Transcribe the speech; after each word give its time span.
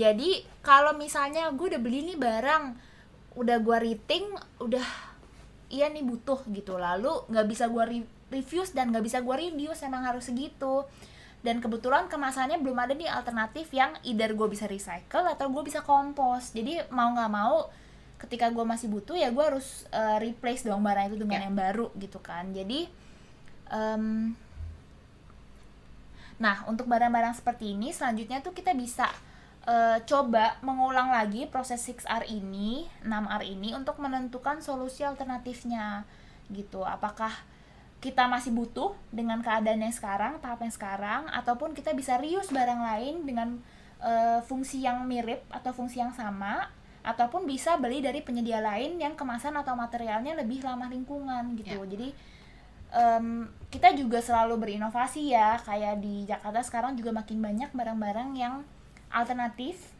jadi 0.00 0.30
kalau 0.64 0.96
misalnya 0.96 1.52
gue 1.52 1.66
udah 1.76 1.82
beli 1.84 2.00
nih 2.08 2.16
barang 2.16 2.64
udah 3.36 3.56
gue 3.60 3.76
rating 3.76 4.24
udah 4.58 4.86
iya 5.68 5.86
nih 5.92 6.00
butuh 6.02 6.40
gitu. 6.48 6.80
Lalu 6.80 7.28
nggak 7.28 7.46
bisa 7.46 7.68
gue 7.68 7.84
re- 7.84 8.10
reviews 8.32 8.72
dan 8.72 8.88
nggak 8.90 9.04
bisa 9.04 9.18
gue 9.20 9.36
review 9.36 9.70
emang 9.84 10.08
harus 10.08 10.32
segitu. 10.32 10.88
Dan 11.40 11.60
kebetulan 11.60 12.04
kemasannya 12.08 12.60
belum 12.60 12.76
ada 12.76 12.92
nih 12.92 13.08
alternatif 13.08 13.72
yang 13.72 13.96
either 14.04 14.36
gue 14.36 14.48
bisa 14.48 14.68
recycle 14.68 15.24
atau 15.24 15.46
gue 15.52 15.62
bisa 15.64 15.80
kompos. 15.80 16.52
Jadi 16.52 16.80
mau 16.92 17.12
nggak 17.12 17.30
mau 17.32 17.68
ketika 18.20 18.52
gue 18.52 18.64
masih 18.68 18.92
butuh 18.92 19.16
ya 19.16 19.32
gue 19.32 19.40
harus 19.40 19.88
uh, 19.96 20.20
replace 20.20 20.68
dong 20.68 20.84
barang 20.84 21.08
itu 21.08 21.16
dengan 21.16 21.40
Ya. 21.40 21.44
yang 21.48 21.56
baru 21.56 21.88
gitu 21.96 22.20
kan. 22.20 22.52
Jadi 22.52 22.84
em, 23.72 24.36
nah 26.40 26.64
untuk 26.68 26.84
barang-barang 26.88 27.36
seperti 27.36 27.72
ini 27.76 27.92
selanjutnya 27.92 28.40
tuh 28.44 28.52
kita 28.52 28.72
bisa 28.76 29.08
eh, 29.70 29.98
coba 30.02 30.58
mengulang 30.66 31.14
lagi 31.14 31.46
proses 31.46 31.78
6R 31.86 32.26
ini 32.26 32.90
6R 33.06 33.42
ini 33.46 33.70
untuk 33.78 34.02
menentukan 34.02 34.58
solusi 34.58 35.06
alternatifnya 35.06 36.02
gitu. 36.50 36.82
Apakah 36.82 37.30
kita 38.02 38.26
masih 38.26 38.50
butuh 38.50 38.96
dengan 39.14 39.38
keadaan 39.44 39.84
yang 39.86 39.94
sekarang 39.94 40.42
tahap 40.42 40.64
yang 40.64 40.74
sekarang 40.74 41.22
ataupun 41.30 41.76
kita 41.76 41.94
bisa 41.94 42.18
reuse 42.18 42.50
barang 42.50 42.82
lain 42.82 43.14
dengan 43.22 43.48
eh, 44.02 44.42
fungsi 44.42 44.82
yang 44.82 45.06
mirip 45.06 45.46
atau 45.54 45.70
fungsi 45.70 46.02
yang 46.02 46.10
sama 46.10 46.66
ataupun 47.00 47.48
bisa 47.48 47.80
beli 47.80 48.04
dari 48.04 48.20
penyedia 48.20 48.60
lain 48.60 49.00
yang 49.00 49.16
kemasan 49.16 49.56
atau 49.56 49.72
materialnya 49.72 50.36
lebih 50.36 50.60
ramah 50.60 50.92
lingkungan 50.92 51.56
gitu. 51.56 51.80
Jadi 51.88 52.12
em, 52.92 53.48
kita 53.72 53.96
juga 53.96 54.20
selalu 54.20 54.60
berinovasi 54.60 55.32
ya. 55.32 55.56
Kayak 55.64 56.04
di 56.04 56.28
Jakarta 56.28 56.60
sekarang 56.60 57.00
juga 57.00 57.16
makin 57.16 57.40
banyak 57.40 57.70
barang-barang 57.72 58.30
yang 58.36 58.54
alternatif 59.10 59.90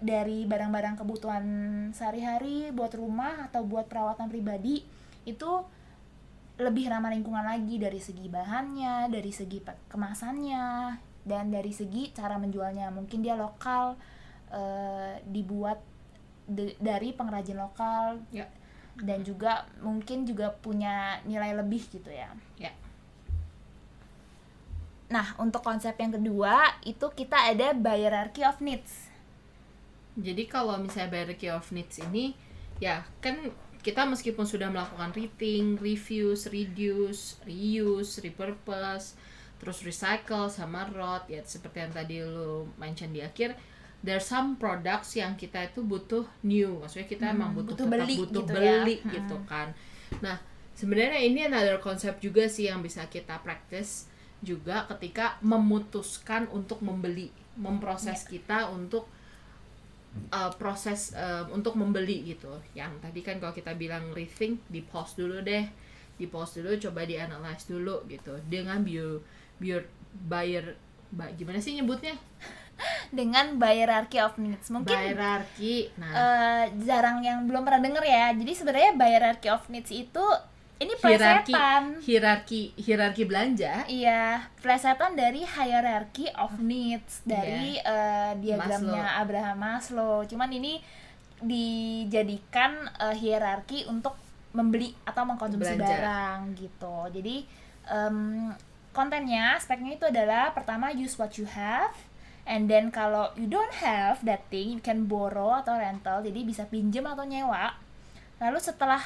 dari 0.00 0.48
barang-barang 0.48 0.96
kebutuhan 1.04 1.44
sehari-hari 1.92 2.72
buat 2.72 2.94
rumah 2.96 3.50
atau 3.50 3.66
buat 3.68 3.84
perawatan 3.84 4.32
pribadi 4.32 4.80
itu 5.28 5.50
lebih 6.60 6.88
ramah 6.88 7.12
lingkungan 7.12 7.44
lagi 7.44 7.80
dari 7.80 8.00
segi 8.00 8.28
bahannya, 8.28 9.08
dari 9.08 9.32
segi 9.32 9.64
kemasannya, 9.88 10.96
dan 11.24 11.48
dari 11.48 11.72
segi 11.72 12.12
cara 12.12 12.36
menjualnya. 12.36 12.92
Mungkin 12.92 13.24
dia 13.24 13.32
lokal, 13.36 13.96
eh, 14.52 15.20
dibuat 15.24 15.80
de- 16.44 16.76
dari 16.76 17.16
pengrajin 17.16 17.56
lokal, 17.56 18.20
Ya. 18.28 18.44
dan 19.00 19.24
juga 19.24 19.64
mungkin 19.80 20.28
juga 20.28 20.52
punya 20.52 21.24
nilai 21.24 21.56
lebih 21.56 21.80
gitu 21.88 22.12
ya. 22.12 22.28
Ya. 22.60 22.72
Nah, 25.10 25.34
untuk 25.42 25.66
konsep 25.66 25.98
yang 25.98 26.14
kedua 26.14 26.78
itu 26.86 27.06
kita 27.10 27.50
ada 27.50 27.74
hierarchy 27.74 28.46
of 28.46 28.62
needs. 28.62 29.10
Jadi 30.14 30.46
kalau 30.46 30.78
misalnya 30.78 31.10
hierarchy 31.26 31.50
of 31.50 31.66
needs 31.74 31.98
ini 31.98 32.38
ya 32.78 33.02
kan 33.18 33.50
kita 33.80 34.06
meskipun 34.06 34.46
sudah 34.46 34.70
melakukan 34.70 35.10
rating, 35.12 35.76
reviews, 35.82 36.46
reduce, 36.48 37.40
reuse, 37.44 38.22
repurpose, 38.22 39.18
terus 39.60 39.84
recycle 39.84 40.48
sama 40.48 40.88
rot 40.88 41.28
ya 41.28 41.44
seperti 41.44 41.84
yang 41.84 41.92
tadi 41.92 42.16
lu 42.24 42.64
mention 42.80 43.12
di 43.12 43.20
akhir 43.20 43.52
there 44.00 44.16
are 44.16 44.24
some 44.24 44.56
products 44.56 45.12
yang 45.20 45.36
kita 45.36 45.68
itu 45.68 45.84
butuh 45.84 46.24
new 46.40 46.80
maksudnya 46.80 47.04
kita 47.04 47.24
emang 47.36 47.52
butuh, 47.52 47.76
butuh 47.76 47.86
tetap 47.86 48.00
beli 48.00 48.16
butuh 48.16 48.32
gitu 48.40 48.52
ya. 48.56 48.56
beli 48.56 48.96
Hmm. 49.04 49.12
gitu 49.12 49.36
kan 49.44 49.68
nah 50.24 50.36
sebenarnya 50.72 51.20
ini 51.20 51.44
another 51.44 51.76
konsep 51.76 52.16
juga 52.24 52.48
sih 52.48 52.72
yang 52.72 52.80
bisa 52.80 53.04
kita 53.12 53.36
practice 53.44 54.08
juga 54.40 54.88
ketika 54.88 55.36
memutuskan 55.44 56.48
untuk 56.48 56.80
membeli 56.80 57.28
memproses 57.60 58.24
kita 58.24 58.72
untuk 58.72 59.04
uh, 60.32 60.52
proses 60.56 61.12
uh, 61.12 61.44
untuk 61.52 61.76
membeli 61.76 62.24
gitu. 62.24 62.50
Yang 62.72 62.98
tadi 63.04 63.20
kan 63.20 63.36
kalau 63.36 63.52
kita 63.52 63.76
bilang 63.76 64.10
rethink 64.16 64.64
di 64.72 64.80
pause 64.80 65.20
dulu 65.20 65.44
deh. 65.44 65.68
Di 66.16 66.28
pause 66.28 66.60
dulu 66.60 66.76
coba 66.88 67.04
dianalyze 67.04 67.68
dulu 67.68 68.04
gitu. 68.08 68.36
Dengan 68.48 68.80
bio 68.80 69.20
bio 69.60 69.80
buyer 70.10 70.74
ba- 71.12 71.32
gimana 71.36 71.60
sih 71.60 71.76
nyebutnya? 71.76 72.16
Dengan 73.12 73.60
hierarchy 73.60 74.24
of 74.24 74.40
needs. 74.40 74.72
Mungkin 74.72 74.96
hierarchy 74.96 75.92
nah. 76.00 76.12
eh, 76.16 76.64
jarang 76.88 77.20
yang 77.20 77.44
belum 77.44 77.60
pernah 77.60 77.84
denger 77.84 78.04
ya. 78.08 78.32
Jadi 78.32 78.52
sebenarnya 78.56 78.96
hierarchy 78.96 79.48
of 79.52 79.68
needs 79.68 79.92
itu 79.92 80.24
ini 80.80 80.96
hierarki 80.96 81.52
plesetan. 81.52 81.84
hierarki 82.00 82.60
hierarki 82.74 83.22
belanja 83.24 83.84
Iya, 83.84 84.48
plesetan 84.58 85.12
dari 85.12 85.44
hierarchy 85.44 86.32
of 86.34 86.56
needs 86.58 87.20
dari 87.22 87.76
eh, 87.76 88.32
diagramnya 88.34 88.88
Iya. 88.90 89.04
Maslow. 89.04 89.20
Abraham 89.20 89.58
Maslow. 89.58 90.14
Cuman 90.24 90.50
ini 90.50 90.80
dijadikan 91.40 92.72
eh, 92.96 93.14
hierarki 93.14 93.84
untuk 93.86 94.16
membeli 94.50 94.96
atau 95.04 95.22
mengkonsumsi 95.22 95.76
Belanja. 95.76 95.86
barang 95.86 96.40
gitu. 96.56 96.96
Jadi 97.12 97.36
em, 97.86 98.50
kontennya, 98.90 99.54
speknya 99.56 99.94
itu 99.94 100.04
adalah 100.04 100.50
pertama 100.50 100.90
use 100.90 101.14
what 101.14 101.38
you 101.38 101.46
have, 101.46 101.94
and 102.44 102.66
then 102.66 102.90
kalau 102.90 103.30
you 103.38 103.46
don't 103.46 103.78
have 103.78 104.18
that 104.24 104.42
thing, 104.50 104.74
you 104.74 104.82
can 104.82 105.06
borrow 105.06 105.54
atau 105.54 105.78
rental. 105.78 106.18
Jadi 106.20 106.42
bisa 106.42 106.66
pinjam 106.66 107.06
atau 107.06 107.22
nyewa. 107.22 107.78
Lalu 108.42 108.58
setelah 108.58 108.98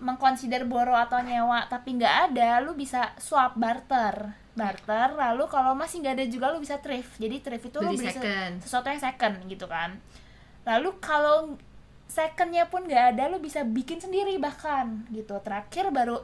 mengconsider 0.00 0.64
borrow 0.64 0.96
atau 0.96 1.20
nyewa 1.20 1.64
tapi 1.66 1.94
nggak 1.94 2.32
ada 2.32 2.60
lu 2.60 2.72
bisa 2.72 3.12
swap 3.16 3.54
barter. 3.54 4.32
Barter 4.50 5.14
lalu 5.14 5.46
kalau 5.46 5.72
masih 5.72 6.00
nggak 6.00 6.14
ada 6.16 6.26
juga 6.26 6.46
lu 6.48 6.58
bisa 6.58 6.76
thrift. 6.76 7.16
Jadi 7.16 7.36
thrift 7.38 7.64
itu 7.66 7.78
lu 7.78 7.92
Beli 7.92 7.98
beli 7.98 8.08
se- 8.08 8.16
second. 8.16 8.52
sesuatu 8.60 8.86
yang 8.88 8.98
second 8.98 9.34
gitu 9.44 9.64
kan. 9.64 10.00
Lalu 10.64 10.90
kalau 10.98 11.54
secondnya 12.06 12.66
pun 12.66 12.82
nggak 12.82 13.14
ada 13.14 13.28
lu 13.28 13.38
bisa 13.38 13.62
bikin 13.62 14.00
sendiri 14.00 14.36
bahkan 14.36 15.06
gitu. 15.08 15.38
Terakhir 15.38 15.88
baru 15.90 16.18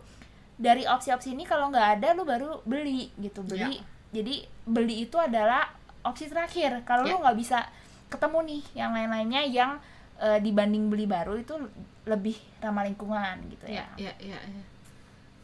dari 0.57 0.83
opsi-opsi 0.83 1.33
ini 1.33 1.45
kalau 1.45 1.69
nggak 1.69 2.01
ada 2.01 2.09
lu 2.13 2.25
baru 2.25 2.65
beli 2.65 3.13
gitu. 3.17 3.45
Beli 3.45 3.79
jadi 4.09 4.35
beli 4.65 5.05
itu 5.05 5.17
adalah 5.17 5.69
opsi 6.03 6.27
terakhir. 6.27 6.83
Kalau 6.83 7.05
lu 7.05 7.15
Ya. 7.15 7.23
nggak 7.23 7.37
bisa 7.37 7.59
ketemu 8.07 8.39
nih 8.47 8.63
yang 8.75 8.91
lain-lainnya 8.91 9.43
yang 9.45 9.73
eh, 10.17 10.41
dibanding 10.41 10.89
beli 10.89 11.05
baru 11.05 11.37
itu 11.37 11.55
lebih 12.07 12.39
ramah 12.63 12.87
lingkungan 12.87 13.37
gitu 13.51 13.67
ya. 13.67 13.83
ya 13.99 14.15
ya 14.23 14.39
ya, 14.39 14.39
ya. 14.39 14.65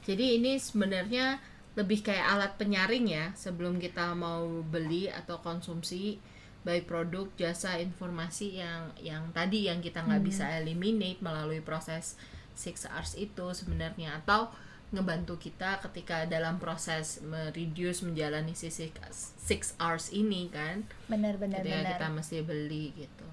jadi 0.06 0.38
ini 0.38 0.56
sebenarnya 0.62 1.42
lebih 1.74 2.04
kayak 2.04 2.26
alat 2.38 2.52
penyaring 2.60 3.10
ya 3.10 3.32
sebelum 3.34 3.80
kita 3.82 4.12
mau 4.14 4.44
beli 4.62 5.10
atau 5.10 5.40
konsumsi 5.40 6.22
baik 6.62 6.86
produk 6.86 7.26
jasa 7.34 7.82
informasi 7.82 8.62
yang 8.62 8.94
yang 9.02 9.22
tadi 9.34 9.66
yang 9.66 9.82
kita 9.82 10.06
nggak 10.06 10.22
bisa 10.22 10.46
eliminate 10.62 11.18
melalui 11.18 11.58
proses 11.58 12.14
6 12.54 12.86
R's 12.86 13.18
itu 13.18 13.46
sebenarnya 13.50 14.22
atau 14.22 14.46
ngebantu 14.92 15.40
kita 15.40 15.80
ketika 15.88 16.28
dalam 16.28 16.60
proses 16.60 17.24
mereduce 17.24 18.04
menjalani 18.04 18.52
si 18.52 18.68
6 18.68 19.80
R's 19.80 20.06
ini 20.12 20.52
kan 20.52 20.86
Benar-benar 21.08 21.64
ketika 21.64 21.80
benar. 21.82 21.90
kita 21.96 22.06
mesti 22.12 22.36
beli 22.44 22.84
gitu 22.94 23.26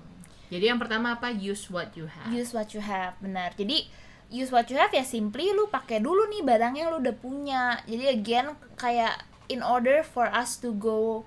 jadi 0.50 0.74
yang 0.74 0.80
pertama 0.82 1.16
apa 1.18 1.30
use 1.30 1.70
what 1.70 1.94
you 1.94 2.10
have 2.10 2.30
Use 2.30 2.52
what 2.52 2.74
you 2.74 2.82
have, 2.82 3.16
benar. 3.22 3.54
Jadi 3.54 3.86
use 4.30 4.50
what 4.50 4.66
you 4.70 4.78
have 4.78 4.94
ya 4.94 5.02
simply 5.02 5.50
lu 5.54 5.70
pakai 5.70 6.02
dulu 6.02 6.26
nih 6.30 6.42
barang 6.46 6.74
yang 6.78 6.90
lu 6.94 7.02
udah 7.02 7.16
punya. 7.18 7.82
Jadi 7.86 8.06
again 8.10 8.54
kayak 8.78 9.22
in 9.50 9.62
order 9.62 10.02
for 10.02 10.30
us 10.30 10.58
to 10.58 10.74
go 10.76 11.26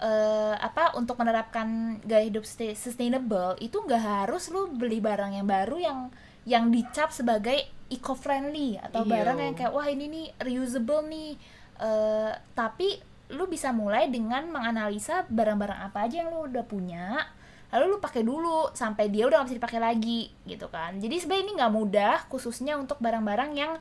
eh, 0.00 0.54
apa 0.56 0.96
untuk 0.96 1.16
menerapkan 1.20 2.00
gaya 2.04 2.28
hidup 2.28 2.44
sta- 2.44 2.76
sustainable 2.76 3.56
itu 3.60 3.80
nggak 3.80 4.28
harus 4.28 4.48
lu 4.48 4.72
beli 4.72 5.00
barang 5.00 5.36
yang 5.36 5.46
baru 5.48 5.76
yang 5.80 5.98
yang 6.44 6.68
dicap 6.68 7.08
sebagai 7.08 7.56
eco 7.88 8.12
friendly 8.12 8.76
atau 8.76 9.04
Iyo. 9.04 9.12
barang 9.12 9.38
yang 9.40 9.54
kayak 9.56 9.72
wah 9.72 9.88
ini 9.88 10.08
nih 10.08 10.26
reusable 10.40 11.04
nih 11.08 11.36
Eh, 11.74 12.32
tapi 12.54 13.02
lu 13.34 13.50
bisa 13.50 13.74
mulai 13.74 14.06
dengan 14.06 14.46
menganalisa 14.46 15.26
barang-barang 15.26 15.90
apa 15.90 16.06
aja 16.06 16.22
yang 16.22 16.30
lu 16.30 16.46
udah 16.46 16.62
punya 16.62 17.26
lalu 17.74 17.84
lu 17.90 17.98
pakai 17.98 18.22
dulu 18.22 18.70
sampai 18.70 19.10
dia 19.10 19.26
udah 19.26 19.42
gak 19.42 19.50
bisa 19.50 19.58
dipakai 19.58 19.80
lagi 19.82 20.30
gitu 20.46 20.70
kan. 20.70 20.94
Jadi 21.02 21.18
sebenarnya 21.18 21.42
ini 21.42 21.52
nggak 21.58 21.74
mudah 21.74 22.14
khususnya 22.30 22.78
untuk 22.78 23.02
barang-barang 23.02 23.50
yang 23.58 23.74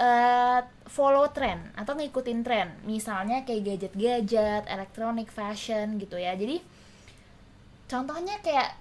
eh, 0.00 0.60
follow 0.88 1.28
trend 1.28 1.60
atau 1.76 1.92
ngikutin 1.92 2.40
tren 2.40 2.68
misalnya 2.88 3.44
kayak 3.44 3.62
gadget-gadget 3.68 4.64
elektronik 4.64 5.28
fashion 5.28 6.00
gitu 6.00 6.16
ya. 6.16 6.32
Jadi 6.32 6.64
contohnya 7.84 8.40
kayak 8.40 8.80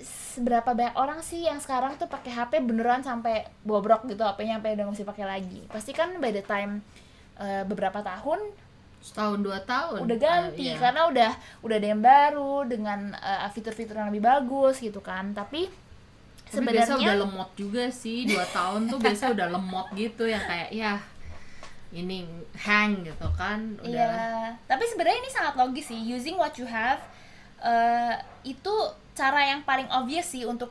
seberapa 0.00 0.76
banyak 0.76 0.96
orang 0.96 1.20
sih 1.24 1.44
yang 1.48 1.60
sekarang 1.60 1.96
tuh 1.96 2.08
pakai 2.08 2.32
HP 2.32 2.52
beneran 2.64 3.00
sampai 3.00 3.48
bobrok 3.64 4.08
gitu 4.08 4.20
HP-nya 4.24 4.60
sampai 4.60 4.76
udah 4.76 4.84
nggak 4.88 4.96
bisa 5.00 5.08
pakai 5.08 5.24
lagi. 5.24 5.60
Pasti 5.72 5.96
kan 5.96 6.20
by 6.20 6.36
the 6.36 6.44
time 6.44 6.84
eh, 7.40 7.64
beberapa 7.64 8.04
tahun 8.04 8.44
setahun 9.00 9.40
dua 9.40 9.58
tahun 9.64 10.04
udah 10.04 10.18
ganti 10.18 10.60
Ah, 10.62 10.72
iya. 10.72 10.76
karena 10.76 11.02
udah 11.08 11.30
udah 11.60 11.76
ada 11.76 11.88
yang 11.88 12.02
baru 12.02 12.54
dengan 12.64 13.12
eh, 13.12 13.48
fitur-fitur 13.50 13.96
yang 13.96 14.08
lebih 14.08 14.22
bagus 14.22 14.78
gitu 14.78 15.00
kan 15.00 15.32
tapi 15.32 15.66
Tapi 16.50 16.66
biasa 16.66 16.94
udah 16.94 16.98
sebenarnya 16.98 17.22
lemot 17.22 17.50
juga 17.54 17.84
sih 17.88 18.26
dua 18.26 18.44
tahun 18.44 18.90
tuh 18.90 18.98
biasa 18.98 19.24
udah 19.32 19.46
lemot 19.50 19.86
gitu 19.94 20.26
yang 20.26 20.42
kayak 20.42 20.68
ya 20.70 20.98
ini 21.90 22.22
hang 22.54 23.02
gitu 23.02 23.26
kan 23.34 23.74
udah 23.80 23.90
Iya, 23.90 24.14
tapi 24.64 24.84
sebenarnya 24.84 25.18
ini 25.18 25.30
sangat 25.30 25.54
logis 25.56 25.90
sih. 25.90 25.98
Using 25.98 26.38
what 26.38 26.54
you 26.54 26.62
have, 26.62 27.02
eh, 27.58 28.14
itu 28.44 28.70
cara 29.10 29.42
yang 29.42 29.62
paling 29.62 29.90
obvious 29.90 30.28
sih 30.28 30.46
untuk 30.46 30.70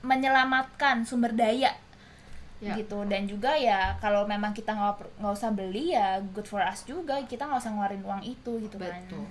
menyelamatkan 0.00 1.02
sumber 1.02 1.32
daya 1.32 1.76
Ya. 2.56 2.72
gitu 2.72 3.04
dan 3.04 3.28
juga 3.28 3.52
ya 3.52 3.92
kalau 4.00 4.24
memang 4.24 4.50
kita 4.50 4.72
nggak 4.72 5.20
nggak 5.20 5.34
usah 5.34 5.52
beli 5.52 5.92
ya 5.92 6.16
good 6.32 6.48
for 6.48 6.64
us 6.64 6.88
juga 6.88 7.20
kita 7.22 7.44
nggak 7.44 7.60
usah 7.60 7.68
ngeluarin 7.68 8.00
uang 8.00 8.22
itu 8.24 8.52
gitu 8.64 8.80
kan 8.80 8.96
Betul. 9.04 9.28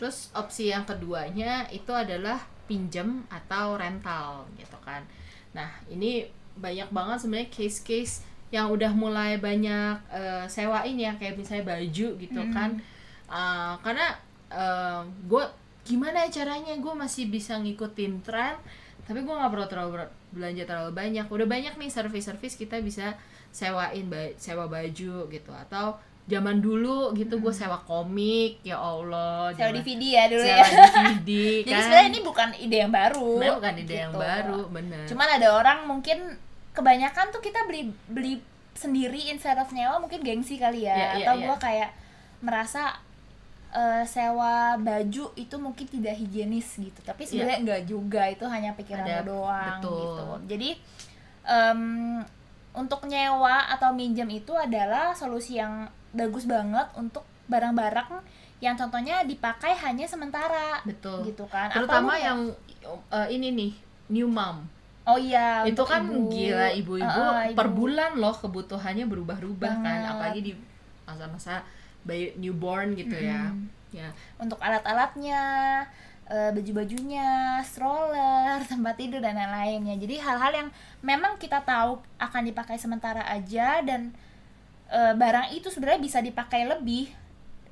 Terus 0.00 0.32
opsi 0.32 0.72
yang 0.72 0.88
keduanya 0.88 1.68
itu 1.68 1.92
adalah 1.92 2.40
pinjem 2.64 3.20
atau 3.28 3.76
rental 3.76 4.48
gitu 4.56 4.80
kan. 4.80 5.04
Nah, 5.52 5.68
ini 5.92 6.24
banyak 6.56 6.88
banget 6.88 7.20
sebenarnya 7.20 7.52
case-case 7.52 8.24
yang 8.48 8.72
udah 8.72 8.96
mulai 8.96 9.36
banyak 9.36 10.00
eh, 10.08 10.48
sewain 10.48 10.96
ya 10.96 11.12
kayak 11.20 11.36
misalnya 11.36 11.76
baju 11.76 12.08
gitu 12.16 12.40
Hmm. 12.40 12.48
kan. 12.48 12.70
Eh, 13.28 13.72
karena 13.84 14.16
gue 15.28 15.44
gimana 15.84 16.24
ya 16.24 16.42
caranya 16.42 16.72
gue 16.74 16.94
masih 16.96 17.28
bisa 17.28 17.60
ngikutin 17.60 18.24
tren 18.24 18.56
tapi 19.04 19.20
gue 19.20 19.30
nggak 19.30 19.50
perlu 19.50 19.66
terlalu 19.66 19.90
belanja 20.30 20.62
terlalu 20.64 20.92
banyak. 20.92 21.26
Udah 21.26 21.46
banyak 21.46 21.74
nih 21.76 21.90
service-service 21.90 22.54
kita 22.56 22.78
bisa 22.80 23.14
sewain 23.50 24.06
ba- 24.06 24.34
sewa 24.36 24.66
baju 24.66 25.14
gitu. 25.26 25.50
Atau 25.50 25.98
zaman 26.30 26.62
dulu 26.62 27.10
gitu 27.12 27.42
gue 27.42 27.50
sewa 27.50 27.74
komik 27.82 28.62
ya 28.62 28.78
Allah. 28.78 29.50
Sewa 29.50 29.70
zaman- 29.70 29.82
DVD 29.82 30.02
ya 30.14 30.24
dulu 30.30 30.44
sewa 30.46 30.56
ya. 30.56 30.66
DVD 31.18 31.30
jadi 31.66 31.72
kan. 31.74 31.82
sebenarnya 31.82 32.08
ini 32.08 32.20
bukan 32.22 32.48
ide 32.56 32.76
yang 32.78 32.92
baru. 32.94 33.30
Sebenarnya 33.34 33.58
bukan 33.58 33.74
ide 33.76 33.94
yang 33.96 34.12
gitu. 34.14 34.22
baru 34.22 34.60
bener. 34.70 35.04
Cuman 35.10 35.28
ada 35.28 35.48
orang 35.50 35.78
mungkin 35.90 36.18
kebanyakan 36.70 37.34
tuh 37.34 37.42
kita 37.42 37.66
beli 37.66 37.90
beli 38.06 38.38
sendiri 38.78 39.28
instead 39.28 39.58
of 39.58 39.68
nyewa 39.74 39.98
mungkin 39.98 40.22
gengsi 40.22 40.56
kali 40.56 40.86
ya. 40.86 41.18
Iya, 41.18 41.26
atau 41.26 41.34
iya. 41.36 41.46
gua 41.50 41.56
kayak 41.58 41.90
merasa 42.40 42.96
eh, 43.70 44.02
sewa 44.04 44.74
baju 44.76 45.24
itu 45.34 45.54
mungkin 45.56 45.86
tidak 45.86 46.18
higienis 46.18 46.76
gitu 46.76 47.00
tapi 47.02 47.22
sebenarnya 47.22 47.58
enggak 47.62 47.82
juga 47.86 48.22
itu 48.26 48.44
hanya 48.46 48.74
pikiran 48.74 49.06
Iya. 49.06 49.22
Ada- 49.22 49.26
lo 49.26 49.30
doang 49.46 49.78
betul. 49.78 49.98
gitu 50.00 50.24
jadi 50.50 50.70
em, 51.46 51.80
untuk 52.70 53.00
nyewa 53.06 53.66
atau 53.70 53.90
minjem 53.90 54.30
itu 54.30 54.54
adalah 54.54 55.10
solusi 55.14 55.58
yang 55.58 55.86
bagus 56.10 56.46
banget 56.46 56.86
untuk 56.94 57.22
barang-barang 57.46 58.22
yang 58.60 58.76
contohnya 58.76 59.24
dipakai 59.24 59.74
hanya 59.74 60.06
sementara 60.06 60.78
betul 60.84 61.24
gitu 61.26 61.46
kan 61.50 61.70
terutama 61.70 62.14
yang 62.14 62.50
eh, 63.10 63.28
ini 63.30 63.54
nih 63.54 63.72
new 64.10 64.28
mom 64.30 64.66
oh 65.06 65.18
iya 65.18 65.64
itu 65.64 65.80
kan 65.82 66.06
ibu. 66.06 66.28
gila 66.28 66.68
ibu-ibu 66.76 67.20
eh, 67.40 67.56
per 67.56 67.66
ibu. 67.66 67.74
bulan 67.74 68.14
loh 68.20 68.34
kebutuhannya 68.36 69.06
berubah-ubah 69.08 69.74
kan 69.80 69.98
apalagi 70.06 70.40
di 70.42 70.52
masa-masa 71.08 71.64
bayi 72.04 72.32
newborn 72.36 72.96
gitu 72.96 73.16
ya. 73.16 73.52
Mm-mm. 73.52 73.68
ya. 73.92 74.08
Untuk 74.40 74.58
alat-alatnya 74.62 75.42
eh, 76.30 76.50
baju-bajunya 76.54 77.60
stroller 77.66 78.62
tempat 78.70 78.94
tidur 78.96 79.20
dan 79.20 79.36
lain-lainnya. 79.36 79.98
Jadi 80.00 80.16
hal-hal 80.22 80.52
yang 80.54 80.68
memang 81.04 81.36
kita 81.36 81.60
tahu 81.60 82.00
akan 82.16 82.42
dipakai 82.48 82.80
sementara 82.80 83.26
aja 83.28 83.84
dan 83.84 84.14
eh, 84.88 85.14
barang 85.14 85.52
itu 85.52 85.68
sebenarnya 85.68 86.00
bisa 86.00 86.18
dipakai 86.24 86.64
lebih 86.64 87.19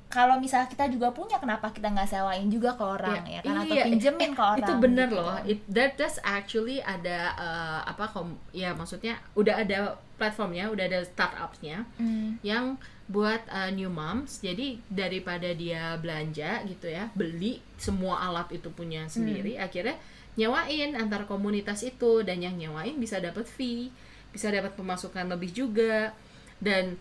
kalau 0.09 0.41
misalnya 0.41 0.73
kita 0.73 0.89
juga 0.89 1.13
punya 1.13 1.37
kenapa 1.37 1.69
kita 1.69 1.93
nggak 1.93 2.09
sewain 2.09 2.49
juga 2.49 2.73
ke 2.73 2.85
orang 2.85 3.29
ya, 3.29 3.41
kan? 3.45 3.61
Atau 3.61 3.77
iya, 3.77 3.85
pinjemin 3.85 4.33
eh, 4.33 4.37
ke 4.37 4.43
orang 4.43 4.65
itu 4.65 4.75
bener 4.81 5.09
gitu. 5.13 5.21
loh. 5.21 5.39
It, 5.45 5.61
that 5.69 6.01
that's 6.01 6.17
actually 6.25 6.81
ada 6.81 7.37
eh, 7.37 7.81
apa 7.85 8.09
kom 8.09 8.41
ya 8.57 8.73
maksudnya 8.73 9.21
udah 9.37 9.61
ada 9.61 10.01
platformnya 10.17 10.73
udah 10.73 10.85
ada 10.89 11.01
startupsnya 11.05 11.85
Hmm. 12.01 12.41
yang 12.41 12.81
buat 13.09 13.41
uh, 13.49 13.73
new 13.73 13.89
moms. 13.89 14.41
Jadi 14.45 14.81
daripada 14.89 15.53
dia 15.57 15.97
belanja 15.97 16.65
gitu 16.69 16.89
ya 16.89 17.09
beli 17.17 17.61
semua 17.81 18.21
alat 18.21 18.53
itu 18.53 18.69
punya 18.69 19.09
sendiri 19.09 19.57
akhirnya 19.57 19.97
nyewain 20.37 20.97
antar 20.97 21.25
komunitas 21.29 21.85
itu. 21.85 22.25
Dan 22.25 22.41
yang 22.45 22.57
nyewain 22.57 22.97
bisa 22.97 23.21
dapat 23.21 23.45
fee 23.45 23.93
bisa 24.33 24.49
dapat 24.53 24.73
pemasukan 24.77 25.29
lebih 25.29 25.53
juga. 25.53 26.13
Dan 26.61 27.01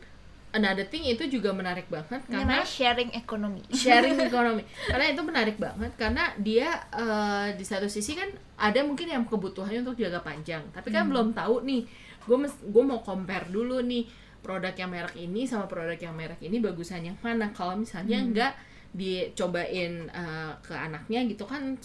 another 0.56 0.88
thing 0.88 1.04
itu 1.04 1.28
juga 1.28 1.52
menarik 1.52 1.92
banget 1.92 2.24
karena 2.28 2.48
namanya 2.48 2.66
sharing 2.66 3.12
ekonomi 3.12 3.62
sharing 3.84 4.16
ekonomi 4.30 4.64
karena 4.88 5.06
itu 5.12 5.22
menarik 5.24 5.58
banget 5.60 5.92
karena 6.00 6.32
dia 6.40 6.72
eh, 6.96 7.48
di 7.56 7.66
satu 7.68 7.92
sisi 7.92 8.16
kan 8.16 8.32
ada 8.56 8.80
mungkin 8.84 9.12
yang 9.12 9.28
kebutuhannya 9.28 9.84
untuk 9.84 10.00
jaga 10.00 10.24
panjang 10.24 10.64
tapi 10.72 10.90
kan 10.90 11.12
belum 11.12 11.36
tahu 11.36 11.68
nih 11.68 11.84
gue 12.28 12.38
gue 12.48 12.84
mau 12.84 13.00
compare 13.00 13.48
dulu 13.48 13.80
nih 13.84 14.28
produk 14.48 14.72
yang 14.72 14.92
merek 14.92 15.16
ini 15.20 15.44
sama 15.44 15.68
produk 15.68 16.00
yang 16.00 16.16
merek 16.16 16.40
ini 16.40 16.64
bagusan 16.64 17.04
yang 17.04 17.18
mana. 17.20 17.52
Kalau 17.52 17.76
misalnya 17.76 18.24
nggak 18.24 18.54
dicobain 18.96 20.08
eh, 20.08 20.52
ke 20.64 20.72
anaknya 20.72 21.28
gitu 21.28 21.44
kan 21.44 21.76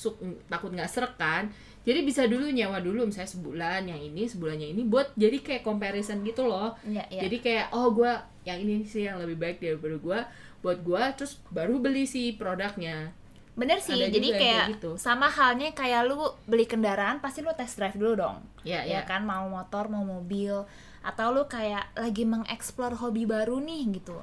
takut 0.46 0.70
nggak 0.70 0.86
serek 0.86 1.18
kan 1.18 1.50
jadi 1.82 2.00
bisa 2.06 2.30
dulu 2.30 2.46
nyewa 2.46 2.78
dulu 2.78 3.10
misalnya 3.10 3.30
sebulan 3.34 3.82
yang 3.90 3.98
ini 3.98 4.30
sebulannya 4.30 4.70
ini 4.70 4.82
buat 4.86 5.10
jadi 5.18 5.42
kayak 5.42 5.62
comparison 5.66 6.22
gitu 6.22 6.46
loh. 6.46 6.78
Ya, 6.86 7.02
ya. 7.10 7.26
jadi 7.26 7.36
kayak 7.42 7.66
oh 7.74 7.90
gue 7.90 8.12
yang 8.46 8.58
ini 8.62 8.86
sih 8.86 9.10
yang 9.10 9.18
lebih 9.18 9.34
baik 9.38 9.58
daripada 9.58 9.98
gue 9.98 10.20
buat 10.62 10.78
gue 10.78 11.02
terus 11.18 11.42
baru 11.50 11.82
beli 11.82 12.06
si 12.06 12.38
produknya. 12.38 13.10
Bener 13.58 13.82
sih 13.82 13.98
Ada 13.98 14.14
jadi 14.14 14.28
kayak 14.30 14.40
kayak 14.40 14.66
gitu. 14.78 14.90
sama 14.96 15.28
halnya 15.28 15.74
kayak 15.74 16.08
lu 16.08 16.22
beli 16.46 16.64
kendaraan 16.64 17.18
pasti 17.18 17.42
lu 17.42 17.50
test 17.58 17.76
drive 17.76 17.98
dulu 17.98 18.14
dong. 18.14 18.38
Ya 18.62 18.86
ya 18.86 19.02
ya, 19.02 19.08
kan? 19.10 19.26
Mau 19.26 19.50
motor 19.50 19.90
mau 19.90 20.06
mobil 20.06 20.54
atau 21.02 21.34
lu 21.34 21.50
kayak 21.50 21.98
lagi 21.98 22.22
mengeksplor 22.22 22.94
hobi 23.02 23.26
baru 23.26 23.58
nih 23.58 23.90
gitu. 23.98 24.22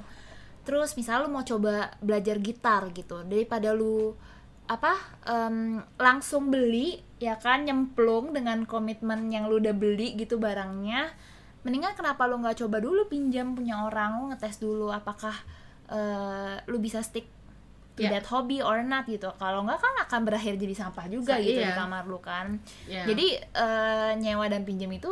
Terus 0.63 0.95
misal 0.95 1.27
lu 1.27 1.29
mau 1.29 1.43
coba 1.43 1.91
belajar 1.99 2.39
gitar 2.39 2.87
gitu 2.95 3.19
daripada 3.27 3.75
lu 3.75 4.15
apa 4.69 4.95
em, 5.27 5.81
langsung 5.99 6.47
beli 6.47 7.08
ya 7.19 7.35
kan 7.35 7.63
nyemplung 7.63 8.31
dengan 8.31 8.63
komitmen 8.63 9.27
yang 9.27 9.45
lu 9.45 9.59
udah 9.59 9.71
beli 9.71 10.15
gitu 10.15 10.39
barangnya 10.39 11.11
mendingan 11.61 11.91
kenapa 11.91 12.23
lu 12.23 12.39
nggak 12.39 12.55
coba 12.57 12.79
dulu 12.79 13.05
pinjam 13.05 13.51
punya 13.51 13.83
orang 13.83 14.15
lu 14.17 14.31
ngetes 14.31 14.57
dulu 14.57 14.87
apakah 14.89 15.35
eh, 15.87 16.55
lu 16.65 16.79
bisa 16.79 17.03
stick 17.03 17.27
to 17.93 17.99
Ya. 17.99 18.15
that 18.15 18.23
hobby 18.25 18.63
or 18.63 18.79
not 18.79 19.03
gitu 19.03 19.27
kalau 19.35 19.59
nggak 19.61 19.75
kan 19.75 19.93
akan 20.07 20.21
berakhir 20.23 20.55
jadi 20.55 20.71
sampah 20.73 21.11
juga 21.11 21.35
Sa- 21.35 21.43
gitu 21.43 21.59
di 21.59 21.67
iya. 21.67 21.75
kamar 21.75 22.07
lu 22.07 22.15
kan 22.17 22.55
ya. 22.87 23.03
jadi 23.03 23.27
eh, 23.43 24.11
nyewa 24.15 24.47
dan 24.47 24.63
pinjam 24.63 24.87
itu 24.89 25.11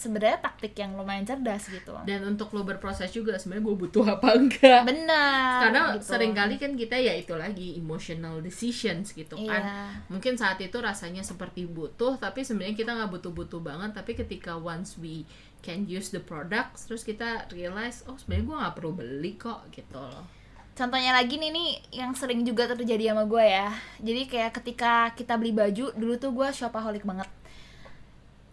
sebenarnya 0.00 0.40
taktik 0.40 0.72
yang 0.72 0.96
lumayan 0.96 1.28
cerdas 1.28 1.68
gitu. 1.68 1.92
dan 2.08 2.24
untuk 2.24 2.48
lo 2.56 2.64
berproses 2.64 3.12
juga 3.12 3.36
sebenarnya 3.36 3.68
gue 3.68 3.76
butuh 3.76 4.04
apa 4.08 4.32
enggak 4.40 4.88
Benar. 4.88 5.68
karena 5.68 5.80
gitu. 6.00 6.16
sering 6.16 6.32
kali 6.32 6.56
kan 6.56 6.72
kita 6.72 6.96
ya 6.96 7.12
itu 7.12 7.36
lagi 7.36 7.76
emotional 7.76 8.40
decisions 8.40 9.12
gitu 9.12 9.36
kan 9.44 9.60
Iya. 9.60 10.08
mungkin 10.08 10.40
saat 10.40 10.56
itu 10.64 10.80
rasanya 10.80 11.20
seperti 11.20 11.68
butuh 11.68 12.16
tapi 12.16 12.40
sebenarnya 12.40 12.72
kita 12.72 12.96
nggak 12.96 13.12
butuh-butuh 13.20 13.60
banget 13.60 13.92
tapi 13.92 14.16
ketika 14.16 14.56
once 14.56 14.96
we 14.96 15.28
can 15.60 15.84
use 15.84 16.08
the 16.08 16.22
products 16.24 16.88
terus 16.88 17.04
kita 17.04 17.44
realize 17.52 18.00
oh 18.08 18.16
sebenarnya 18.16 18.44
gue 18.48 18.56
nggak 18.64 18.74
perlu 18.80 18.92
beli 18.96 19.36
kok 19.36 19.68
gitu 19.68 20.00
loh 20.00 20.40
Contohnya 20.70 21.12
lagi 21.12 21.36
nih 21.36 21.52
nih 21.52 21.70
yang 21.92 22.16
sering 22.16 22.40
juga 22.40 22.64
terjadi 22.64 23.12
sama 23.12 23.28
gue 23.28 23.44
ya. 23.44 23.68
Jadi 24.00 24.22
kayak 24.24 24.52
ketika 24.62 25.12
kita 25.12 25.36
beli 25.36 25.52
baju, 25.52 25.92
dulu 25.92 26.14
tuh 26.16 26.32
gue 26.32 26.48
shopaholic 26.56 27.04
banget. 27.04 27.28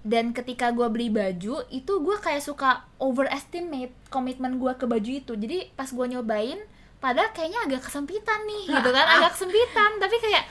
Dan 0.04 0.32
ketika 0.32 0.72
gue 0.72 0.88
beli 0.88 1.10
baju, 1.10 1.66
itu 1.68 1.94
gue 2.00 2.18
kayak 2.18 2.40
suka 2.40 2.86
overestimate 2.98 3.92
komitmen 4.08 4.58
gue 4.58 4.74
ke 4.76 4.86
baju 4.86 5.12
itu. 5.12 5.34
Jadi 5.36 5.74
pas 5.74 5.88
gue 5.88 6.06
nyobain, 6.08 6.60
padahal 6.98 7.34
kayaknya 7.36 7.66
agak 7.68 7.82
kesempitan 7.86 8.46
nih, 8.48 8.64
gitu 8.72 8.90
kan? 8.94 9.06
Agak 9.20 9.36
kesempitan, 9.36 10.00
tapi 10.00 10.16
kayak 10.20 10.44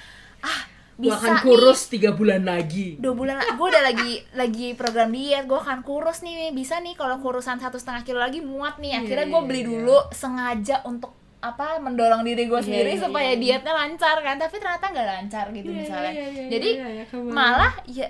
ah 0.45 0.61
bisa 0.97 1.13
akan 1.21 1.33
nih 1.37 1.43
kurus 1.45 1.81
tiga 1.93 2.17
bulan 2.17 2.41
lagi 2.49 2.97
dua 2.97 3.13
bulan 3.13 3.37
gue 3.37 3.67
udah 3.69 3.85
lagi 3.85 4.25
lagi 4.33 4.73
program 4.73 5.13
diet 5.13 5.45
gue 5.45 5.59
akan 5.61 5.85
kurus 5.85 6.25
nih 6.25 6.57
bisa 6.57 6.81
nih 6.81 6.97
kalau 6.97 7.21
kurusan 7.21 7.61
satu 7.61 7.77
setengah 7.77 8.01
kilo 8.01 8.17
lagi 8.17 8.41
muat 8.41 8.81
nih 8.81 9.05
akhirnya 9.05 9.29
gue 9.29 9.37
Iya, 9.37 9.45
beli 9.45 9.61
iya, 9.61 9.69
dulu 9.69 9.99
sengaja 10.17 10.81
untuk 10.89 11.13
apa 11.45 11.77
mendorong 11.85 12.25
diri 12.25 12.49
gue 12.49 12.57
Iya, 12.57 12.65
sendiri 12.65 12.93
iya, 12.97 13.01
supaya 13.05 13.31
iya. 13.37 13.37
dietnya 13.37 13.73
lancar 13.77 14.17
kan 14.25 14.41
tapi 14.41 14.57
ternyata 14.57 14.87
nggak 14.89 15.09
lancar 15.13 15.45
gitu 15.53 15.69
Iya, 15.69 15.79
misalnya 15.85 16.13
iya, 16.17 16.27
iya, 16.33 16.45
jadi 16.49 16.71
iya, 16.81 16.89
iya, 16.89 17.05
kebayang. 17.13 17.35
malah 17.37 17.73
ya 17.85 18.09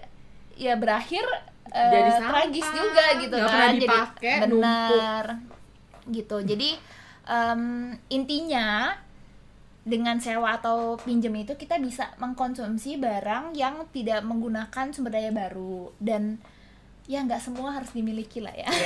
ya 0.57 0.75
berakhir 0.75 1.23
eh, 1.69 1.93
Jadi 1.93 2.11
sampah, 2.17 2.31
tragis 2.49 2.69
juga 2.73 3.05
gitu 3.21 3.35
nggak 3.35 3.47
kan. 3.47 3.53
pernah 3.53 3.73
jadi 3.77 3.99
benar. 4.49 5.25
Gitu. 6.07 6.37
Jadi 6.43 6.71
em, 7.27 7.63
intinya 8.09 8.97
dengan 9.87 10.19
sewa 10.19 10.59
atau 10.59 10.99
pinjam 10.99 11.31
itu 11.37 11.55
kita 11.55 11.79
bisa 11.79 12.11
mengkonsumsi 12.19 12.99
barang 12.99 13.55
yang 13.55 13.87
tidak 13.93 14.27
menggunakan 14.27 14.91
sumber 14.91 15.15
daya 15.15 15.31
baru 15.31 15.95
dan 16.03 16.43
ya 17.07 17.23
nggak 17.23 17.39
semua 17.39 17.71
harus 17.71 17.95
dimiliki 17.95 18.43
lah 18.43 18.51
ya. 18.51 18.67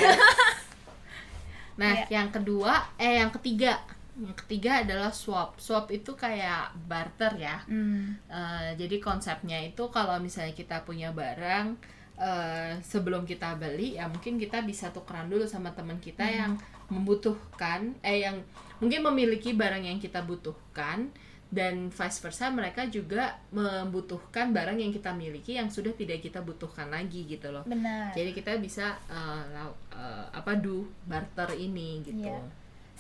Nah, 1.81 1.97
Iya. 1.97 2.21
yang 2.21 2.29
kedua, 2.29 2.77
eh 3.01 3.17
yang 3.17 3.33
ketiga, 3.33 3.81
yang 4.21 4.37
ketiga 4.37 4.85
adalah 4.85 5.11
swap. 5.11 5.57
Swap 5.57 5.89
itu 5.89 6.13
kayak 6.13 6.77
barter 6.85 7.33
ya. 7.41 7.65
Hmm. 7.65 8.21
Eh, 8.29 8.71
jadi 8.77 9.01
konsepnya 9.01 9.57
itu 9.65 9.89
kalau 9.89 10.21
misalnya 10.21 10.53
kita 10.53 10.85
punya 10.85 11.09
barang 11.11 11.81
eh, 12.21 12.77
sebelum 12.85 13.25
kita 13.25 13.57
beli, 13.57 13.97
ya 13.97 14.05
mungkin 14.13 14.37
kita 14.37 14.61
bisa 14.61 14.93
tukeran 14.93 15.33
dulu 15.33 15.49
sama 15.49 15.73
teman 15.73 15.97
kita 15.97 16.29
yang 16.29 16.61
membutuhkan, 16.93 17.97
eh 18.05 18.29
yang 18.29 18.45
mungkin 18.77 19.01
memiliki 19.09 19.57
barang 19.57 19.89
yang 19.89 19.97
kita 19.97 20.21
butuhkan, 20.21 21.09
dan 21.51 21.91
vice 21.91 22.19
versa 22.23 22.47
mereka 22.53 22.87
juga 22.87 23.43
membutuhkan 23.51 24.55
barang 24.55 24.79
yang 24.79 24.95
kita 24.95 25.11
miliki 25.11 25.59
yang 25.59 25.67
sudah 25.67 25.91
tidak 25.99 26.23
kita 26.23 26.39
butuhkan 26.39 26.87
lagi 26.95 27.27
gitu 27.27 27.51
loh 27.51 27.67
benar 27.67 28.15
jadi 28.15 28.31
kita 28.31 28.63
bisa 28.63 28.95
uh, 29.11 29.67
uh, 29.91 30.25
apa 30.31 30.55
do 30.55 30.87
barter 31.11 31.51
ini 31.59 32.07
gitu 32.07 32.31
Iya. 32.31 32.39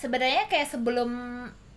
Sebenarnya 0.00 0.48
kayak 0.48 0.68
sebelum 0.72 1.10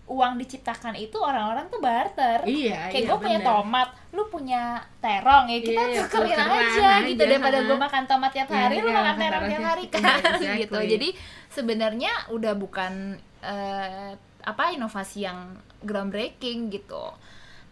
uang 0.04 0.36
diciptakan 0.36 1.00
itu 1.00 1.16
orang-orang 1.16 1.64
tuh 1.72 1.80
barter. 1.80 2.44
Iya 2.44 2.92
kayak 2.92 3.04
iya, 3.04 3.08
gue 3.08 3.18
punya 3.20 3.40
tomat 3.40 3.88
lu 4.12 4.22
punya 4.28 4.62
terong 5.00 5.48
ya 5.48 5.58
kita 5.64 5.80
Iya, 5.80 5.96
tukerin 6.04 6.36
tukeran 6.36 6.50
aja 6.52 6.88
gitu 7.08 7.16
aja, 7.16 7.24
daripada 7.24 7.58
gue 7.64 7.78
makan 7.80 8.02
tomat 8.04 8.30
tiap 8.36 8.48
Iya, 8.52 8.56
hari 8.68 8.76
lu 8.84 8.88
iya, 8.92 8.96
makan 9.00 9.16
terong 9.16 9.46
tiap 9.48 9.64
hari 9.64 9.84
kan? 9.88 10.00
iya, 10.04 10.14
exactly. 10.36 10.60
gitu. 10.68 10.78
Jadi 10.96 11.08
sebenarnya 11.48 12.12
udah 12.36 12.52
bukan 12.52 12.92
eh, 13.40 14.12
apa 14.44 14.64
inovasi 14.76 15.24
yang 15.24 15.56
groundbreaking 15.80 16.68
gitu. 16.68 17.04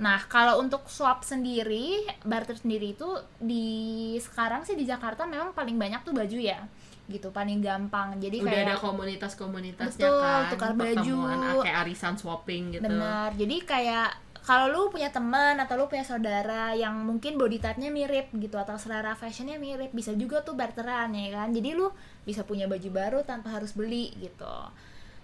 Nah 0.01 0.19
kalau 0.25 0.57
untuk 0.57 0.89
swap 0.89 1.21
sendiri 1.23 2.09
barter 2.25 2.57
sendiri 2.57 2.97
itu 2.97 3.07
di 3.39 3.69
sekarang 4.19 4.65
sih 4.65 4.73
di 4.73 4.89
Jakarta 4.89 5.29
memang 5.29 5.53
paling 5.53 5.77
banyak 5.77 6.01
tuh 6.01 6.17
baju 6.17 6.39
ya 6.41 6.65
gitu 7.13 7.29
paling 7.29 7.61
gampang 7.61 8.17
jadi 8.17 8.41
udah 8.41 8.49
kayak 8.49 8.67
ada 8.67 8.77
komunitas-komunitasnya 8.81 10.09
Betul, 10.09 10.25
kan 10.25 10.43
tukar 10.49 10.73
baju. 10.73 11.17
ah, 11.29 11.61
kayak 11.61 11.79
arisan 11.85 12.15
swapping 12.17 12.73
gitu 12.73 12.89
Benar. 12.89 13.37
Jadi 13.37 13.57
kayak 13.69 14.09
kalau 14.43 14.67
lu 14.75 14.81
punya 14.91 15.07
teman 15.15 15.55
atau 15.55 15.79
lu 15.79 15.87
punya 15.87 16.03
saudara 16.03 16.75
yang 16.75 16.99
mungkin 17.07 17.39
body 17.39 17.63
type-nya 17.63 17.95
mirip 17.95 18.27
gitu 18.35 18.59
atau 18.59 18.75
selera 18.75 19.15
fashionnya 19.15 19.55
mirip, 19.55 19.95
bisa 19.95 20.11
juga 20.19 20.43
tuh 20.43 20.59
barteran 20.59 21.15
ya 21.15 21.31
kan. 21.31 21.55
Jadi 21.55 21.79
lu 21.79 21.95
bisa 22.27 22.43
punya 22.43 22.67
baju 22.67 22.89
baru 22.91 23.19
tanpa 23.23 23.55
harus 23.55 23.71
beli 23.71 24.11
gitu. 24.19 24.57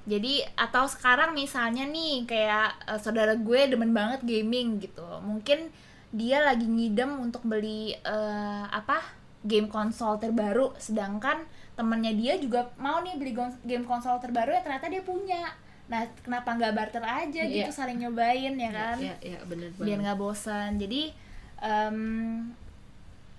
Jadi 0.07 0.47
atau 0.55 0.87
sekarang 0.87 1.35
misalnya 1.35 1.83
nih 1.85 2.25
kayak 2.31 2.69
eh, 2.95 3.01
saudara 3.03 3.35
gue 3.35 3.61
demen 3.67 3.91
banget 3.91 4.23
gaming 4.23 4.79
gitu. 4.79 5.05
Mungkin 5.27 5.75
dia 6.15 6.41
lagi 6.41 6.65
ngidem 6.65 7.19
untuk 7.19 7.43
beli 7.43 7.99
eh, 7.99 8.65
apa? 8.71 9.19
game 9.47 9.71
konsol 9.71 10.19
terbaru 10.19 10.75
sedangkan 10.83 11.47
temennya 11.79 12.11
dia 12.11 12.35
juga 12.37 12.67
mau 12.75 12.99
nih 12.99 13.15
beli 13.15 13.33
game 13.63 13.87
konsol 13.87 14.19
terbaru 14.19 14.51
ya 14.51 14.61
ternyata 14.61 14.91
dia 14.91 14.99
punya. 15.01 15.47
Nah, 15.87 16.03
kenapa 16.21 16.53
nggak 16.53 16.75
barter 16.75 17.01
aja 17.01 17.43
gitu 17.47 17.65
Iya. 17.65 17.73
saling 17.73 18.03
nyobain 18.03 18.53
ya 18.53 18.71
kan? 18.75 18.99
Iya, 18.99 19.15
iya, 19.23 19.39
bener 19.47 19.71
Biar 19.79 20.03
nggak 20.03 20.19
bosan. 20.19 20.77
Jadi 20.77 21.15
em, 21.59 21.99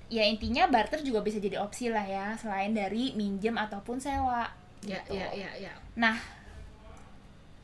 ya 0.07 0.23
intinya 0.23 0.65
barter 0.65 1.03
juga 1.03 1.21
bisa 1.21 1.37
jadi 1.37 1.59
opsi 1.59 1.91
lah 1.91 2.01
ya 2.01 2.33
selain 2.33 2.71
dari 2.71 3.11
minjem 3.13 3.53
ataupun 3.53 3.99
sewa. 3.99 4.47
Ya, 4.81 5.03
gitu. 5.03 5.19
ya, 5.19 5.27
ya, 5.35 5.51
ya. 5.59 5.73
Nah, 5.93 6.15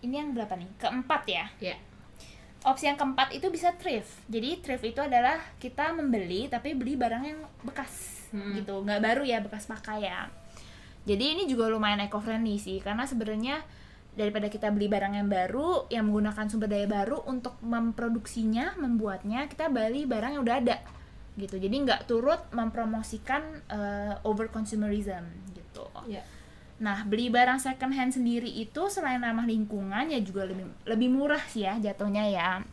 ini 0.04 0.20
yang 0.20 0.36
berapa 0.36 0.54
nih? 0.54 0.68
Keempat 0.78 1.24
ya. 1.26 1.46
Ya. 1.64 1.76
Opsi 2.62 2.86
yang 2.86 2.98
keempat 2.98 3.32
itu 3.32 3.48
bisa 3.48 3.72
thrift. 3.78 4.22
Jadi 4.28 4.60
thrift 4.60 4.84
itu 4.84 5.00
adalah 5.00 5.40
kita 5.58 5.94
membeli 5.94 6.46
tapi 6.46 6.76
beli 6.76 6.94
barang 6.94 7.24
yang 7.24 7.40
bekas 7.64 8.14
Hmm. 8.30 8.52
gitu, 8.58 8.84
nggak 8.84 9.00
baru 9.00 9.24
ya, 9.24 9.40
bekas 9.40 9.64
pakai 9.64 10.04
ya. 10.04 10.28
Jadi 11.06 11.38
ini 11.38 11.44
juga 11.46 11.70
lumayan 11.70 12.02
eco 12.02 12.18
friendly 12.18 12.58
sih 12.58 12.82
karena 12.82 13.06
sebenarnya 13.06 13.62
daripada 14.16 14.48
kita 14.50 14.72
beli 14.72 14.90
barang 14.90 15.14
yang 15.14 15.30
baru 15.30 15.86
yang 15.92 16.10
menggunakan 16.10 16.50
sumber 16.50 16.72
daya 16.72 16.88
baru 16.88 17.22
untuk 17.28 17.60
memproduksinya, 17.62 18.80
membuatnya, 18.80 19.46
kita 19.52 19.68
beli 19.70 20.08
barang 20.08 20.40
yang 20.40 20.44
udah 20.44 20.58
ada 20.58 20.78
gitu. 21.36 21.60
Jadi 21.60 21.76
nggak 21.84 22.08
turut 22.08 22.40
mempromosikan 22.56 23.44
eh, 23.68 24.16
over 24.24 24.48
consumerism 24.48 25.24
gitu. 25.52 25.84
Ya. 26.08 26.24
Nah, 26.80 27.08
beli 27.08 27.32
barang 27.32 27.60
second 27.60 27.92
hand 27.96 28.16
sendiri 28.16 28.48
itu 28.48 28.88
selain 28.92 29.20
ramah 29.24 29.48
lingkungan 29.48 30.12
ya 30.12 30.20
juga 30.20 30.48
lebih 30.48 30.68
lebih 30.88 31.08
murah 31.12 31.44
sih 31.52 31.68
ya 31.68 31.76
jatuhnya 31.80 32.24
ya. 32.32 32.64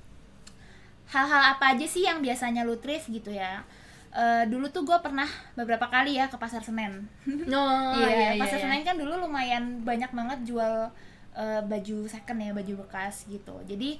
Hal-hal 1.11 1.59
apa 1.59 1.77
aja 1.77 1.87
sih 1.87 2.07
yang 2.07 2.23
biasanya 2.23 2.65
lu 2.65 2.79
thrift 2.79 3.11
gitu 3.11 3.35
ya? 3.35 3.67
Eh, 4.13 4.45
dulu 4.45 4.69
tuh 4.69 4.85
gue 4.85 4.99
pernah 5.01 5.25
beberapa 5.57 5.89
kali 5.89 6.21
ya 6.21 6.29
ke 6.29 6.37
pasar 6.37 6.61
Senen. 6.61 7.09
No, 7.25 7.97
iya, 7.97 8.37
iya, 8.37 8.41
pasar 8.41 8.61
iya. 8.61 8.65
Senen 8.69 8.85
kan 8.85 9.01
dulu 9.01 9.17
lumayan 9.17 9.81
banyak 9.81 10.13
banget 10.13 10.53
jual 10.53 10.93
eh, 11.33 11.61
baju 11.65 12.05
second 12.05 12.39
ya, 12.45 12.53
baju 12.53 12.85
bekas 12.85 13.25
gitu. 13.25 13.57
Jadi 13.65 13.97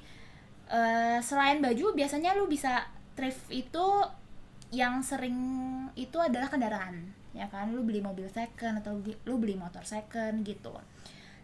eh, 0.69 1.17
selain 1.17 1.57
baju 1.65 1.97
biasanya 1.97 2.37
lu 2.37 2.45
bisa 2.45 2.85
thrift 3.17 3.49
itu 3.49 3.85
yang 4.69 5.01
sering 5.01 5.37
itu 5.97 6.17
adalah 6.21 6.45
kendaraan, 6.45 7.09
ya 7.33 7.49
kan? 7.49 7.73
Lu 7.73 7.81
beli 7.81 8.05
mobil 8.05 8.29
second 8.29 8.85
atau 8.85 9.01
lu 9.01 9.35
beli 9.41 9.57
motor 9.57 9.81
second 9.81 10.45
gitu. 10.45 10.77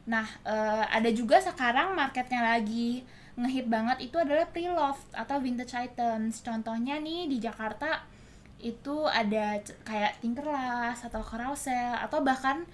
Nah, 0.06 0.30
eh, 0.46 0.86
ada 0.94 1.10
juga 1.10 1.42
sekarang 1.42 1.98
marketnya 1.98 2.46
lagi 2.46 3.02
ngehit 3.34 3.66
banget 3.66 3.98
itu 4.06 4.22
adalah 4.22 4.46
pre-loved 4.46 5.10
atau 5.18 5.42
vintage 5.42 5.74
items. 5.74 6.46
Contohnya 6.46 7.02
nih 7.02 7.26
di 7.26 7.42
Jakarta 7.42 8.19
itu 8.60 9.08
ada 9.08 9.64
kayak 9.88 10.20
Tinkerlust 10.20 11.08
atau 11.08 11.24
Carousel 11.24 11.96
atau 11.96 12.20
bahkan 12.20 12.68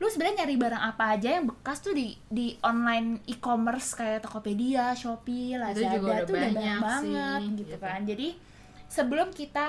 lu 0.00 0.08
sebenarnya 0.08 0.44
nyari 0.44 0.56
barang 0.56 0.84
apa 0.96 1.04
aja 1.16 1.28
yang 1.36 1.44
bekas 1.44 1.84
tuh 1.84 1.92
di 1.92 2.16
di 2.32 2.56
online 2.64 3.20
e-commerce 3.28 3.92
kayak 3.92 4.24
Tokopedia, 4.24 4.96
Shopee, 4.96 5.56
Itu 5.56 5.60
Lazada 5.60 5.96
juga 6.00 6.08
udah 6.08 6.20
tuh 6.24 6.34
udah 6.36 6.40
banyak 6.40 6.56
banyak 6.56 6.80
sih, 6.80 7.12
banget 7.12 7.40
gitu 7.44 7.60
gitu. 7.60 7.76
kan. 7.84 8.00
Jadi 8.08 8.28
sebelum 8.88 9.28
kita 9.36 9.66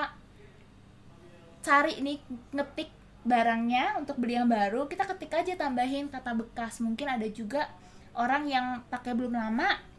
cari 1.60 1.92
nih 2.00 2.18
ngetik 2.56 2.90
barangnya 3.22 3.84
untuk 4.00 4.16
beli 4.16 4.40
yang 4.40 4.48
baru, 4.48 4.88
kita 4.88 5.04
ketik 5.04 5.36
aja 5.36 5.52
tambahin 5.54 6.08
kata 6.08 6.32
bekas. 6.32 6.80
Mungkin 6.80 7.12
ada 7.12 7.28
juga 7.28 7.68
orang 8.16 8.48
yang 8.48 8.66
pakai 8.88 9.12
belum 9.12 9.36
lama 9.36 9.91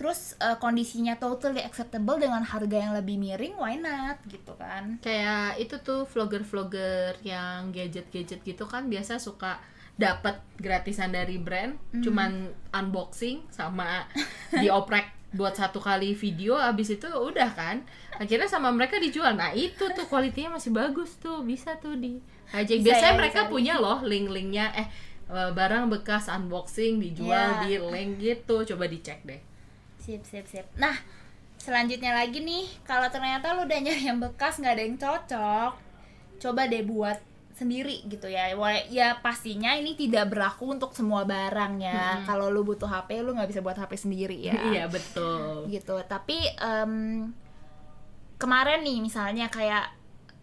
terus 0.00 0.32
eh, 0.38 0.56
kondisinya 0.56 1.12
totally 1.14 1.60
acceptable 1.60 2.16
dengan 2.16 2.40
harga 2.40 2.72
yang 2.74 2.96
lebih 2.96 3.20
miring, 3.20 3.52
why 3.54 3.76
not? 3.76 4.16
Gitu 4.24 4.48
kan. 4.56 4.96
kayak 4.98 5.60
itu 5.60 5.76
tuh 5.78 6.08
vlogger-vlogger 6.08 7.20
yang 7.20 7.68
gadget-gadget 7.68 8.40
gitu 8.40 8.64
kan 8.64 8.88
biasa 8.88 9.20
suka 9.20 9.60
dapat 9.94 10.40
gratisan 10.56 11.12
dari 11.12 11.36
brand 11.36 11.76
Hmm. 11.92 12.00
cuman 12.00 12.30
unboxing 12.72 13.44
sama 13.52 14.08
dioprek 14.50 15.04
buat 15.30 15.52
satu 15.52 15.78
kali 15.78 16.16
video 16.16 16.56
abis 16.56 16.96
itu 16.96 17.06
udah 17.06 17.52
kan. 17.52 17.84
Akhirnya 18.16 18.48
sama 18.48 18.72
mereka 18.72 18.96
dijual. 18.96 19.36
Nah 19.36 19.52
itu 19.52 19.84
tuh 19.92 20.08
kualitinya 20.08 20.56
masih 20.56 20.72
bagus 20.72 21.20
tuh 21.20 21.44
bisa 21.44 21.76
tuh 21.78 21.94
di 21.94 22.18
aja 22.50 22.72
biasanya 22.74 23.14
ya, 23.14 23.18
mereka 23.20 23.40
bisa 23.44 23.52
punya 23.52 23.74
loh 23.76 24.00
link-linknya. 24.02 24.72
Eh 24.74 24.88
eh, 25.30 25.50
barang 25.52 25.86
bekas 25.86 26.26
unboxing 26.26 26.98
dijual 26.98 27.62
Iya. 27.62 27.62
di 27.62 27.72
link 27.78 28.10
gitu. 28.18 28.64
Coba 28.74 28.88
dicek 28.88 29.22
deh 29.22 29.38
Sip, 30.10 30.26
sip, 30.26 30.46
sip. 30.50 30.66
Nah, 30.74 30.98
selanjutnya 31.54 32.10
lagi 32.10 32.42
nih, 32.42 32.66
kalau 32.82 33.06
ternyata 33.06 33.54
lu 33.54 33.62
udah 33.62 33.78
nyari 33.78 34.10
yang 34.10 34.18
bekas 34.18 34.58
nggak 34.58 34.74
ada 34.74 34.82
yang 34.82 34.98
cocok, 34.98 35.72
coba 36.42 36.66
deh 36.66 36.82
buat 36.82 37.22
sendiri 37.54 38.02
gitu 38.10 38.26
ya. 38.26 38.50
Ya 38.90 39.22
pastinya 39.22 39.76
ini 39.78 39.94
tidak 39.94 40.34
berlaku 40.34 40.74
untuk 40.74 40.90
semua 40.98 41.22
barang 41.22 41.78
ya. 41.78 42.26
Kalau 42.26 42.50
lu 42.50 42.66
butuh 42.66 42.90
HP, 42.90 43.22
lu 43.22 43.38
nggak 43.38 43.54
bisa 43.54 43.62
buat 43.62 43.78
HP 43.78 43.92
sendiri 44.00 44.38
ya. 44.50 44.58
iya 44.74 44.90
betul 44.90 45.70
Gitu. 45.70 45.94
Tapi 46.10 46.42
em, 46.58 47.30
kemarin 48.34 48.82
nih 48.82 48.98
misalnya 48.98 49.46
kayak 49.46 49.94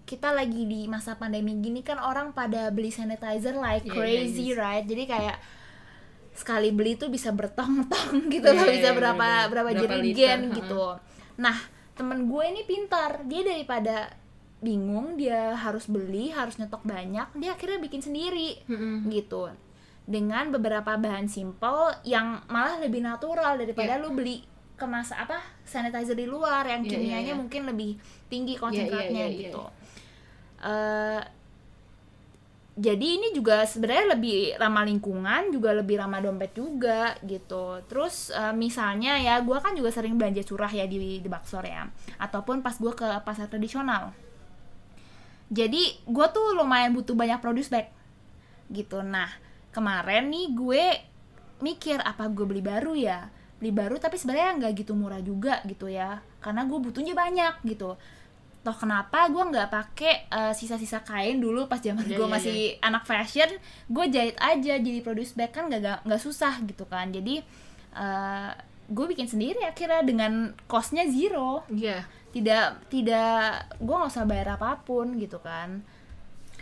kita 0.07 0.31
lagi 0.31 0.63
di 0.63 0.87
masa 0.87 1.19
pandemi 1.19 1.59
gini 1.59 1.83
kan 1.83 1.99
orang 1.99 2.31
pada 2.31 2.71
beli 2.71 2.87
sanitizer 2.87 3.59
like 3.59 3.83
Iya, 3.83 3.91
iya, 3.91 3.97
crazy 3.99 4.55
iya. 4.55 4.55
right 4.55 4.85
jadi 4.87 5.03
kayak 5.03 5.37
sekali 6.37 6.69
beli 6.69 6.93
tuh 6.93 7.09
bisa 7.09 7.33
bertong-tong 7.33 8.13
gitu 8.33 8.45
Iya, 8.45 8.53
loh 8.53 8.63
iya, 8.63 8.73
bisa 8.73 8.89
iya, 8.89 8.95
berapa 8.95 9.17
bener. 9.19 9.49
berapa 9.49 9.69
Berapa 9.73 9.81
jerigen 9.81 10.39
gitu 10.53 10.85
nah 11.35 11.57
temen 11.93 12.25
gue 12.25 12.43
ini 12.45 12.61
pintar 12.63 13.25
dia 13.25 13.41
daripada 13.41 14.13
bingung 14.57 15.17
dia 15.17 15.53
harus 15.53 15.85
beli 15.85 16.29
harus 16.29 16.55
nyetok 16.55 16.81
banyak 16.81 17.27
dia 17.35 17.51
akhirnya 17.51 17.77
bikin 17.79 17.99
sendiri 17.99 18.57
Mm-mm. 18.65 19.09
gitu 19.09 19.49
dengan 20.05 20.49
beberapa 20.49 20.95
bahan 20.95 21.27
simple 21.27 21.91
yang 22.03 22.41
malah 22.47 22.77
lebih 22.77 23.01
natural 23.01 23.57
daripada 23.57 23.97
Iya. 23.97 24.01
lu 24.01 24.13
beli 24.13 24.41
kemas 24.73 25.09
apa 25.09 25.37
sanitizer 25.61 26.13
di 26.13 26.25
luar 26.25 26.63
yang 26.63 26.81
Iya, 26.81 26.87
iya, 26.87 26.93
kimianya 26.95 27.33
iya. 27.33 27.35
mungkin 27.35 27.61
lebih 27.65 27.97
tinggi 28.27 28.53
iya, 28.53 28.61
konsentratnya 28.61 29.25
iya, 29.25 29.29
iya. 29.29 29.41
gitu 29.43 29.63
Eh, 30.57 31.21
jadi 32.77 33.17
ini 33.17 33.33
juga 33.33 33.65
sebenarnya 33.65 34.13
lebih 34.13 34.53
ramah 34.61 34.85
lingkungan 34.85 35.49
juga 35.49 35.73
lebih 35.73 35.97
ramah 35.97 36.21
dompet 36.21 36.53
juga 36.53 37.17
gitu. 37.25 37.81
Terus 37.89 38.29
eh, 38.29 38.53
misalnya 38.53 39.17
ya 39.17 39.41
gue 39.41 39.57
kan 39.57 39.73
juga 39.73 39.89
sering 39.89 40.13
belanja 40.13 40.45
curah 40.45 40.69
ya 40.69 40.85
di 40.85 41.17
di 41.17 41.25
Baksor 41.25 41.65
ya 41.65 41.89
ataupun 42.21 42.61
pas 42.61 42.77
gue 42.77 42.93
ke 42.93 43.07
pasar 43.25 43.49
tradisional. 43.49 44.13
Jadi 45.49 46.05
gue 46.05 46.27
tuh 46.29 46.53
lumayan 46.53 46.93
butuh 46.93 47.17
banyak 47.17 47.41
produce 47.41 47.73
bag 47.73 47.89
gitu. 48.69 49.01
Nah 49.01 49.33
kemarin 49.73 50.29
nih 50.29 50.45
gue 50.53 50.85
mikir 51.65 51.97
apa 52.05 52.29
gue 52.29 52.45
beli 52.45 52.61
baru 52.61 52.93
ya? 52.93 53.25
Beli 53.57 53.73
baru 53.73 53.97
tapi 53.97 54.21
sebenarnya 54.21 54.53
nggak 54.61 54.85
gitu 54.85 54.93
murah 54.93 55.17
juga 55.25 55.65
gitu 55.65 55.89
ya 55.89 56.21
karena 56.45 56.61
gue 56.69 56.77
butuhnya 56.77 57.17
banyak 57.17 57.57
gitu 57.65 57.97
toh 58.67 58.75
kenapa 58.75 59.31
gue 59.31 59.39
nggak 59.39 59.69
pakai 59.71 60.13
eh, 60.27 60.51
sisa-sisa 60.51 60.99
kain 61.01 61.39
dulu 61.39 61.65
pas 61.65 61.79
zaman 61.79 62.03
Iya, 62.03 62.19
gue 62.19 62.27
iya, 62.27 62.33
masih 62.35 62.57
anak 62.81 63.07
fashion 63.07 63.47
gue 63.87 64.05
jahit 64.11 64.35
aja 64.37 64.75
jadi 64.75 64.99
produce 64.99 65.31
bag 65.31 65.49
kan 65.49 65.71
nggak 65.71 65.79
nggak- 65.79 66.01
nggak 66.03 66.19
susah 66.19 66.59
gitu 66.61 66.83
kan 66.83 67.07
jadi 67.07 67.39
eh, 67.95 68.51
gue 68.87 69.05
bikin 69.05 69.25
sendiri 69.25 69.63
akhirnya 69.63 70.03
dengan 70.03 70.33
costnya 70.65 71.07
zero 71.07 71.63
Iya. 71.67 72.03
tidak 72.29 72.83
tidak 72.87 73.47
gue 73.77 73.95
nggak 73.95 74.11
usah 74.11 74.23
bayar 74.23 74.55
apa 74.55 74.79
pun 74.81 75.15
gitu 75.15 75.39
kan 75.39 75.79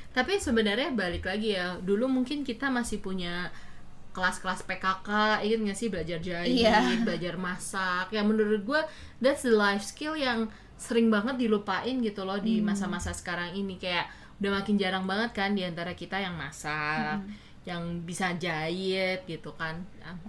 Tapi 0.09 0.39
sebenarnya 0.39 0.95
balik 0.95 1.27
lagi 1.27 1.59
ya, 1.59 1.75
dulu 1.75 2.07
mungkin 2.07 2.41
kita 2.41 2.71
masih 2.71 3.03
punya 3.03 3.51
kelas-kelas 4.15 4.63
PKK, 4.63 5.09
ingat 5.43 5.59
nggak 5.59 5.75
sih 5.75 5.91
belajar 5.91 6.23
jahit, 6.23 6.55
Iya. 6.63 7.03
belajar 7.03 7.35
masak. 7.35 8.15
Ya 8.15 8.23
menurut 8.23 8.63
gue 8.63 8.79
that's 9.19 9.43
the 9.43 9.51
life 9.51 9.83
skill 9.83 10.15
yang 10.15 10.47
sering 10.75 11.07
banget 11.07 11.39
dilupain 11.39 11.95
gitu 12.03 12.27
loh 12.27 12.39
di 12.39 12.59
masa-masa 12.59 13.11
sekarang 13.15 13.55
ini. 13.55 13.79
Kayak 13.79 14.11
udah 14.39 14.51
makin 14.61 14.75
jarang 14.75 15.05
banget 15.07 15.31
kan 15.31 15.55
di 15.55 15.63
antara 15.63 15.95
kita 15.95 16.19
yang 16.19 16.35
masak, 16.35 17.23
yang 17.63 18.03
bisa 18.03 18.35
jahit 18.35 19.23
gitu 19.25 19.55
kan. 19.55 19.79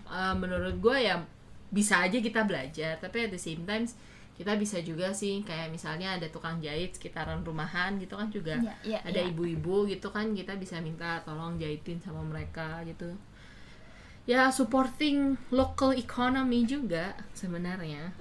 Eh, 0.07 0.35
menurut 0.39 0.79
gue 0.79 0.97
ya 1.07 1.19
bisa 1.71 2.07
aja 2.07 2.19
kita 2.23 2.47
belajar, 2.47 2.97
tapi 3.03 3.27
at 3.27 3.31
the 3.35 3.41
same 3.41 3.67
times 3.67 3.99
kita 4.37 4.53
bisa 4.61 4.79
juga 4.85 5.17
sih 5.17 5.41
kayak 5.49 5.73
misalnya 5.73 6.13
ada 6.21 6.29
tukang 6.29 6.61
jahit 6.61 6.93
sekitaran 6.93 7.41
rumahan 7.41 7.97
gitu 7.97 8.21
kan 8.21 8.29
juga 8.29 8.61
Iya, 8.61 8.75
iya, 8.85 8.99
ada 9.01 9.21
iya. 9.25 9.33
ibu-ibu 9.33 9.89
gitu 9.89 10.13
kan 10.13 10.37
kita 10.37 10.61
bisa 10.61 10.77
minta 10.85 11.25
tolong 11.25 11.57
jahitin 11.57 11.97
sama 12.05 12.21
mereka 12.21 12.85
gitu. 12.85 13.17
Ya 14.29 14.53
supporting 14.53 15.41
local 15.49 15.97
economy 15.97 16.69
juga 16.69 17.17
sebenarnya 17.33 18.13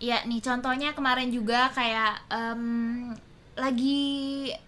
ya 0.00 0.22
nih 0.22 0.38
contohnya 0.38 0.90
kemarin 0.90 1.28
juga 1.28 1.68
kayak 1.70 2.12
em, 2.28 2.62
lagi 3.54 4.06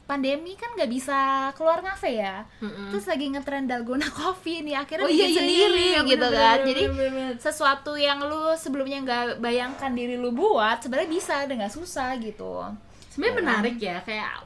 pandemi 0.03 0.55
kan 0.55 0.75
nggak 0.75 0.91
bisa 0.91 1.19
keluar 1.55 1.79
ngafe 1.79 2.11
ya 2.17 2.43
Mm-mm. 2.59 2.91
terus 2.91 3.07
lagi 3.07 3.27
ngetren 3.29 3.65
dalgona 3.65 4.11
coffee 4.19 4.61
nih 4.61 4.75
akhirnya 4.75 5.07
Oh, 5.07 5.09
iya, 5.09 5.17
bikin 5.21 5.31
iya, 5.31 5.39
sendiri 5.39 5.79
iya, 5.85 5.95
iya, 5.97 6.01
gitu 6.05 6.27
bener, 6.27 6.35
kan 6.37 6.57
bener, 6.57 6.67
jadi 6.67 6.83
bener, 6.85 7.09
bener. 7.09 7.33
sesuatu 7.39 7.93
yang 7.95 8.19
lu 8.21 8.51
sebelumnya 8.55 8.99
nggak 9.01 9.23
bayangkan 9.39 9.91
diri 9.91 10.15
lu 10.15 10.31
buat 10.31 10.79
sebenarnya 10.81 11.07
bisa 11.09 11.37
dengan 11.45 11.69
susah 11.69 12.19
gitu 12.19 12.67
sebenarnya 13.09 13.37
menarik 13.37 13.77
ya 13.79 14.03
kayak 14.03 14.43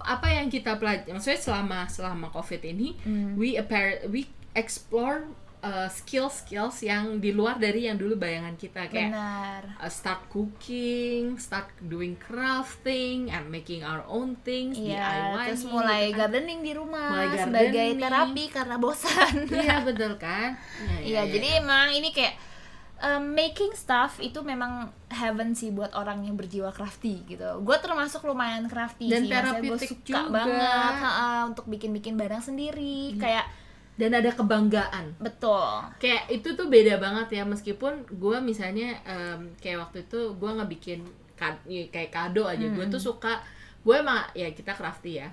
apa 0.00 0.26
yang 0.26 0.48
kita 0.48 0.74
pelajari 0.74 1.12
maksudnya 1.12 1.38
selama 1.38 1.78
selama 1.86 2.26
covid 2.28 2.58
ini 2.64 2.96
Hmm. 2.98 3.36
we 3.36 3.54
appar- 3.54 4.02
we 4.08 4.24
explore 4.52 5.28
skill 5.88 6.26
skills 6.26 6.82
yang 6.82 7.16
di 7.16 7.30
luar 7.30 7.54
dari 7.54 7.86
yang 7.86 7.94
dulu 7.94 8.14
bayangan 8.14 8.54
kita 8.54 8.86
kayak 8.86 9.08
benar 9.08 9.62
uh, 9.76 9.86
start 9.86 10.26
cooking, 10.26 11.34
start 11.36 11.70
doing 11.80 12.18
crafting 12.18 13.26
and 13.28 13.46
making 13.46 13.80
our 13.80 14.02
own 14.04 14.34
things, 14.38 14.74
Iya, 14.74 14.98
DIY. 14.98 15.46
terus 15.46 15.62
gitu 15.62 15.72
mulai 15.72 16.02
kan. 16.08 16.18
gardening 16.20 16.60
di 16.60 16.72
rumah 16.72 17.08
Mulai 17.12 17.38
sebagai 17.38 17.70
gardening. 17.88 18.02
terapi 18.02 18.44
karena 18.48 18.76
bosan. 18.76 19.34
Iya 19.48 19.76
betul 19.86 20.12
kan? 20.16 20.58
Ya, 20.82 20.98
Iya, 21.00 21.22
jadi 21.30 21.48
emang 21.58 21.90
ini 21.92 22.10
kayak 22.10 22.34
um, 22.98 23.22
making 23.28 23.72
stuff 23.72 24.18
itu 24.18 24.42
memang 24.42 24.90
heaven 25.08 25.52
sih 25.52 25.70
buat 25.70 25.90
orang 25.92 26.22
yang 26.22 26.34
berjiwa 26.34 26.70
crafty 26.70 27.22
gitu. 27.24 27.62
Gue 27.62 27.76
termasuk 27.78 28.22
lumayan 28.22 28.66
crafty 28.66 29.06
Dan 29.06 29.26
sih, 29.26 29.30
gue 29.62 29.78
suka 29.78 29.94
juga. 30.02 30.18
Iya. 30.18 30.26
banget 30.28 30.94
ha-ha, 31.00 31.30
untuk 31.44 31.66
bikin-bikin 31.66 32.14
barang 32.14 32.42
sendiri. 32.42 33.14
Kayak 33.16 33.46
dan 34.00 34.10
ada 34.16 34.30
kebanggaan. 34.32 35.14
betul. 35.20 35.68
Kayak 36.00 36.24
itu 36.32 36.48
tuh 36.56 36.66
beda 36.66 36.96
banget 36.96 37.38
ya 37.38 37.44
meskipun 37.44 38.08
gue 38.08 38.36
misalnya 38.40 38.96
em, 39.04 39.52
kayak 39.60 39.88
waktu 39.88 40.08
itu 40.08 40.32
gue 40.34 40.50
ngebikin 40.50 41.00
kad- 41.36 41.64
ya, 41.68 41.84
kayak 41.92 42.10
kado 42.10 42.48
aja. 42.48 42.64
Gue 42.72 42.86
tuh 42.88 43.00
suka 43.00 43.42
gue 43.82 43.98
emang 43.98 44.22
ya 44.30 44.46
kita 44.54 44.78
crafty 44.78 45.18
ya 45.18 45.26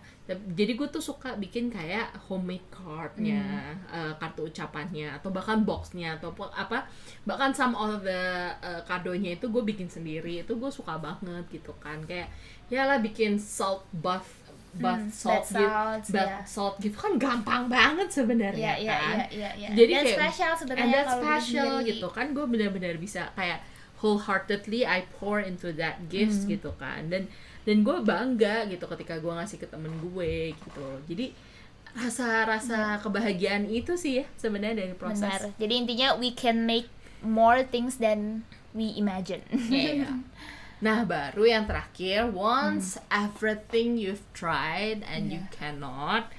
jadi 0.57 0.73
gue 0.73 0.89
tuh 0.89 0.97
suka 0.97 1.37
bikin 1.37 1.69
kayak 1.69 2.09
homemade 2.25 2.65
cardnya 2.73 3.45
eh, 3.93 4.13
kartu 4.17 4.49
ucapannya 4.49 5.05
atau 5.21 5.29
bahkan 5.29 5.61
boxnya 5.61 6.17
atau 6.17 6.33
apa 6.49 6.81
bahkan 7.29 7.53
some 7.53 7.77
of 7.77 8.01
the 8.01 8.49
eh, 8.61 8.81
kadonya 8.89 9.37
itu 9.37 9.53
gue 9.53 9.61
bikin 9.61 9.85
sendiri. 9.85 10.41
Itu 10.41 10.57
gue 10.57 10.69
suka 10.73 10.97
banget 10.97 11.45
gitu 11.53 11.77
kan. 11.77 12.01
Kayak 12.10 12.34
ya 12.73 12.89
lah 12.89 12.97
bikin 12.97 13.38
salt 13.38 13.86
buff 13.93 14.25
bath 14.69 15.01
Hmm, 15.01 15.10
salt 15.10 15.49
bath 15.49 15.49
gitu 15.49 15.65
salts, 15.65 16.08
bath 16.13 16.45
salt 16.45 16.75
gitu 16.77 16.93
kan 16.93 17.17
gampang 17.17 17.65
banget 17.65 18.05
sebenarnya 18.08 18.77
Iya, 18.77 18.86
iya, 18.86 18.93
kan 18.93 19.15
iya, 19.17 19.25
iya, 19.29 19.49
iya. 19.58 19.69
jadi 19.73 19.91
Dan 19.91 20.05
kayak 20.05 20.55
sebenarnya 20.55 20.84
and 20.86 20.93
that's 20.93 21.13
special 21.15 21.73
gitu 21.82 22.08
kan 22.10 22.25
gue 22.32 22.45
benar-benar 22.45 22.93
bisa 22.95 23.34
kayak 23.34 23.65
wholeheartedly 23.97 24.86
I 24.86 25.10
pour 25.12 25.41
into 25.41 25.73
that 25.75 26.05
gifts 26.08 26.45
Hmm. 26.45 26.53
gitu 26.53 26.71
kan 26.77 27.10
dan 27.10 27.25
dan 27.65 27.77
gue 27.82 27.97
bangga 27.99 28.65
gitu 28.65 28.86
ketika 28.88 29.17
gue 29.17 29.29
ngasih 29.29 29.58
ke 29.58 29.67
temen 29.67 29.89
gue 29.99 30.53
gitu 30.53 30.86
jadi 31.05 31.34
rasa-rasa 31.89 33.01
kebahagiaan 33.01 33.65
itu 33.65 33.97
sih 33.97 34.21
ya 34.21 34.25
sebenarnya 34.38 34.86
dari 34.86 34.93
proses 34.93 35.25
Benar. 35.25 35.41
Jadi 35.58 35.73
intinya 35.75 36.08
we 36.15 36.29
can 36.29 36.63
make 36.63 36.86
more 37.19 37.65
things 37.65 37.97
than 37.97 38.45
we 38.71 38.93
imagine. 38.95 39.41
Iya. 39.51 40.05
Nah, 40.79 41.03
baru 41.03 41.43
yang 41.43 41.65
terakhir, 41.65 42.31
once 42.31 42.95
Hmm. 42.97 43.27
everything 43.27 43.95
you've 43.95 44.23
tried 44.31 45.03
and 45.03 45.27
you 45.27 45.43
cannot, 45.49 46.31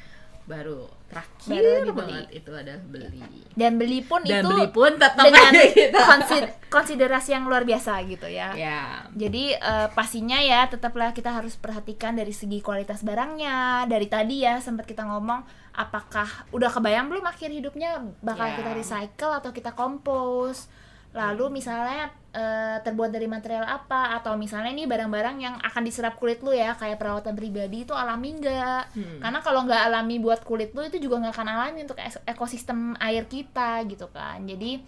baru 0.45 0.89
terakhir 1.07 1.59
Baru 1.59 1.87
dibeli. 1.87 1.99
banget 2.15 2.29
itu 2.33 2.51
adalah 2.51 2.83
beli. 2.85 3.21
Dan 3.53 3.73
beli 3.77 3.99
pun 4.01 4.23
Dan 4.23 4.41
itu 4.41 4.49
beli 4.49 4.67
pun 4.69 4.95
tetap 4.95 5.21
dengan 5.21 5.53
konsid- 5.93 6.55
konsiderasi 6.67 7.31
yang 7.33 7.45
luar 7.45 7.63
biasa 7.63 7.99
gitu 8.05 8.27
ya. 8.27 8.55
Ya, 8.55 9.05
Jadi 9.13 9.53
eh, 9.53 9.89
pastinya 9.91 10.39
ya 10.39 10.67
tetaplah 10.67 11.11
kita 11.11 11.31
harus 11.31 11.55
perhatikan 11.55 12.15
dari 12.15 12.31
segi 12.31 12.59
kualitas 12.59 13.03
barangnya. 13.03 13.85
Dari 13.85 14.07
tadi 14.07 14.41
ya 14.41 14.59
sempat 14.59 14.87
kita 14.87 15.03
ngomong 15.05 15.43
apakah 15.73 16.27
udah 16.51 16.71
kebayang 16.71 17.07
belum 17.07 17.23
akhir 17.25 17.51
hidupnya 17.51 17.91
bakal 18.21 18.47
Ya. 18.47 18.55
kita 18.57 18.71
recycle 18.73 19.33
atau 19.35 19.51
kita 19.51 19.71
kompos. 19.73 20.71
Lalu 21.11 21.59
misalnya 21.59 22.15
eh, 22.31 22.79
terbuat 22.83 23.11
dari 23.11 23.27
material 23.27 23.67
apa 23.67 24.15
atau 24.19 24.39
misalnya 24.39 24.71
ini 24.71 24.87
barang-barang 24.87 25.37
yang 25.43 25.55
akan 25.59 25.83
diserap 25.83 26.17
kulit 26.17 26.41
lu 26.41 26.55
ya 26.55 26.79
kayak 26.79 26.99
perawatan 26.99 27.35
pribadi 27.35 27.83
itu 27.83 27.95
alami 27.95 28.39
nggak? 28.39 28.83
Hmm. 28.95 29.19
Karena 29.19 29.39
kalau 29.43 29.67
nggak 29.67 29.83
alami 29.91 30.17
buat 30.23 30.41
kulit 30.47 30.71
lu 30.73 30.87
itu 30.87 31.03
juga 31.03 31.27
nggak 31.27 31.35
akan 31.35 31.49
alami 31.51 31.79
untuk 31.85 31.99
ekosistem 32.25 32.95
air 33.03 33.27
kita 33.27 33.83
gitu 33.91 34.07
kan. 34.15 34.43
Jadi 34.47 34.81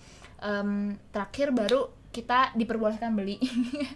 em, 0.42 0.94
terakhir 1.10 1.50
baru 1.50 1.90
kita 2.12 2.52
diperbolehkan 2.54 3.16
beli 3.16 3.40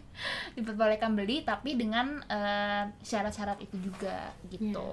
diperbolehkan 0.57 1.13
beli 1.13 1.45
tapi 1.45 1.77
dengan 1.77 2.23
eh, 2.27 2.89
syarat-syarat 3.05 3.61
itu 3.61 3.77
juga 3.77 4.33
gitu 4.49 4.89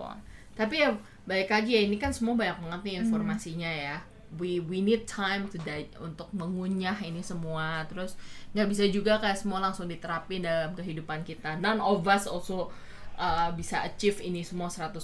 tapi 0.53 0.85
ya 0.85 0.93
balik 1.25 1.49
lagi 1.49 1.73
ya 1.73 1.81
ini 1.81 1.97
kan 1.97 2.13
semua 2.13 2.37
banyak 2.37 2.61
banget 2.61 2.79
Hmm. 2.79 2.85
nih 2.85 2.95
informasinya 3.01 3.71
ya. 3.73 3.97
We 4.35 4.57
we 4.59 4.79
need 4.79 5.05
time 5.05 5.45
to 5.47 5.57
di- 5.57 5.93
untuk 5.97 6.29
mengunyah 6.31 6.97
ini 6.99 7.21
semua. 7.21 7.85
Terus 7.85 8.17
nggak 8.51 8.67
bisa 8.67 8.83
juga 8.87 9.17
kayak 9.17 9.37
semua 9.37 9.59
langsung 9.59 9.85
diterapin 9.85 10.41
dalam 10.41 10.73
kehidupan 10.73 11.21
kita. 11.21 11.57
None 11.57 11.77
of 11.77 12.01
us 12.03 12.25
also 12.25 12.73
uh, 13.15 13.49
bisa 13.53 13.81
achieve 13.81 14.17
ini 14.19 14.41
semua 14.41 14.69
100% 14.69 14.97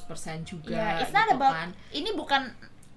juga 0.44 0.74
ya 0.74 1.02
it's 1.02 1.14
not 1.14 1.30
gitu 1.30 1.38
about 1.38 1.54
kan. 1.54 1.70
ini 1.94 2.10
bukan 2.14 2.42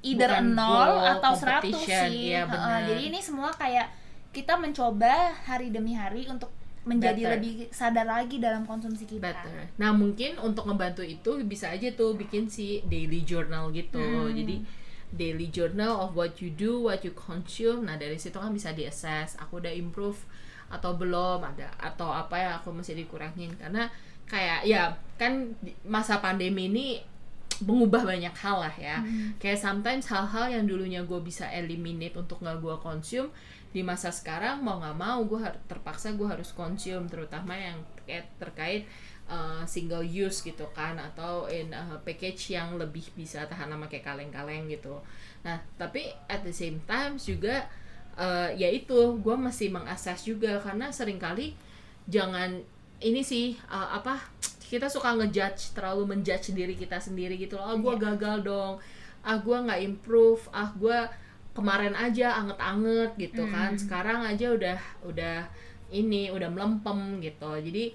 either 0.02 0.30
Bukan 0.32 0.56
nol 0.56 0.92
atau 1.14 1.32
100 1.36 1.40
competition, 1.62 2.04
sih 2.10 2.32
Heeh, 2.32 2.48
benar. 2.48 2.80
jadi 2.88 3.02
ini 3.06 3.18
semua 3.20 3.52
kayak 3.52 3.86
kita 4.32 4.56
mencoba 4.56 5.36
hari 5.44 5.68
demi 5.68 5.92
hari 5.92 6.24
untuk 6.26 6.48
menjadi 6.82 7.14
Better. 7.22 7.32
lebih 7.38 7.52
sadar 7.70 8.02
lagi 8.02 8.42
dalam 8.42 8.66
konsumsi 8.66 9.06
kita 9.06 9.22
better. 9.22 9.70
Nah 9.78 9.94
mungkin 9.94 10.34
untuk 10.42 10.66
ngebantu 10.66 11.06
itu 11.06 11.38
bisa 11.46 11.70
aja 11.70 11.86
tuh 11.94 12.18
bikin 12.18 12.50
si 12.50 12.82
daily 12.82 13.22
journal 13.22 13.70
gitu. 13.70 14.02
Hmm. 14.02 14.34
Jadi 14.34 14.66
daily 15.12 15.52
journal 15.52 16.08
of 16.08 16.16
what 16.16 16.40
you 16.40 16.48
do, 16.48 16.80
what 16.88 17.04
you 17.04 17.12
consume. 17.12 17.84
Nah 17.84 18.00
dari 18.00 18.16
situ 18.16 18.36
kan 18.36 18.50
bisa 18.50 18.72
diassess. 18.72 19.36
Aku 19.38 19.60
udah 19.60 19.72
improve 19.72 20.24
atau 20.72 20.96
belum 20.96 21.44
ada 21.44 21.68
atau 21.76 22.08
apa 22.08 22.34
yang 22.40 22.52
aku 22.56 22.72
mesti 22.72 22.96
dikurangin 22.96 23.52
karena 23.60 23.92
kayak 24.24 24.64
ya 24.64 24.96
kan 25.20 25.52
masa 25.84 26.16
pandemi 26.24 26.72
ini 26.72 27.04
mengubah 27.60 28.08
banyak 28.08 28.32
hal 28.32 28.64
lah 28.64 28.74
ya 28.80 29.04
kayak 29.36 29.60
sometimes 29.60 30.08
hal-hal 30.08 30.48
yang 30.48 30.64
dulunya 30.64 31.04
gue 31.04 31.20
bisa 31.20 31.44
eliminate 31.52 32.16
untuk 32.16 32.40
nggak 32.40 32.58
gue 32.64 32.76
consume 32.80 33.28
di 33.72 33.80
masa 33.80 34.12
sekarang 34.12 34.60
mau 34.60 34.76
nggak 34.78 34.96
mau 35.00 35.24
gue 35.24 35.40
terpaksa 35.64 36.12
gue 36.12 36.28
harus 36.28 36.52
consume 36.52 37.08
terutama 37.08 37.56
yang 37.56 37.80
terkait 37.96 38.26
terkait 38.36 38.82
uh, 39.32 39.64
single 39.64 40.04
use 40.04 40.44
gitu 40.44 40.68
kan 40.76 41.00
atau 41.00 41.48
in 41.48 41.72
uh, 41.72 41.96
package 42.04 42.52
yang 42.52 42.76
lebih 42.76 43.08
bisa 43.16 43.48
tahan 43.48 43.72
lama 43.72 43.88
kayak 43.88 44.04
kaleng-kaleng 44.04 44.68
gitu. 44.68 45.00
Nah 45.40 45.56
tapi 45.80 46.12
at 46.28 46.44
the 46.44 46.52
same 46.52 46.84
time 46.84 47.16
juga 47.16 47.64
uh, 48.20 48.52
ya 48.52 48.68
itu 48.68 49.16
gue 49.18 49.36
masih 49.40 49.72
mengakses 49.72 50.20
juga 50.28 50.60
karena 50.60 50.92
sering 50.92 51.16
kali 51.16 51.56
jangan 52.12 52.60
ini 53.00 53.24
sih 53.24 53.56
uh, 53.72 53.98
apa 53.98 54.20
kita 54.68 54.88
suka 54.88 55.12
ngejudge 55.16 55.76
terlalu 55.76 56.16
menjudge 56.16 56.52
diri 56.56 56.72
kita 56.76 56.96
sendiri 57.00 57.36
gitu 57.36 57.56
loh. 57.56 57.72
Ah 57.72 57.76
gue 57.76 57.92
Iya. 57.96 58.02
gagal 58.12 58.36
dong. 58.44 58.74
Ah 59.24 59.36
gue 59.40 59.56
nggak 59.56 59.80
improve. 59.84 60.44
Ah 60.52 60.72
gue 60.76 60.98
kemarin 61.52 61.92
aja 61.96 62.36
anget-anget 62.40 63.10
gitu 63.20 63.44
kan. 63.48 63.76
Sekarang 63.76 64.24
aja 64.24 64.52
udah 64.52 64.78
udah 65.04 65.48
ini 65.92 66.32
udah 66.32 66.48
melempem 66.48 67.20
gitu. 67.20 67.52
Jadi 67.60 67.92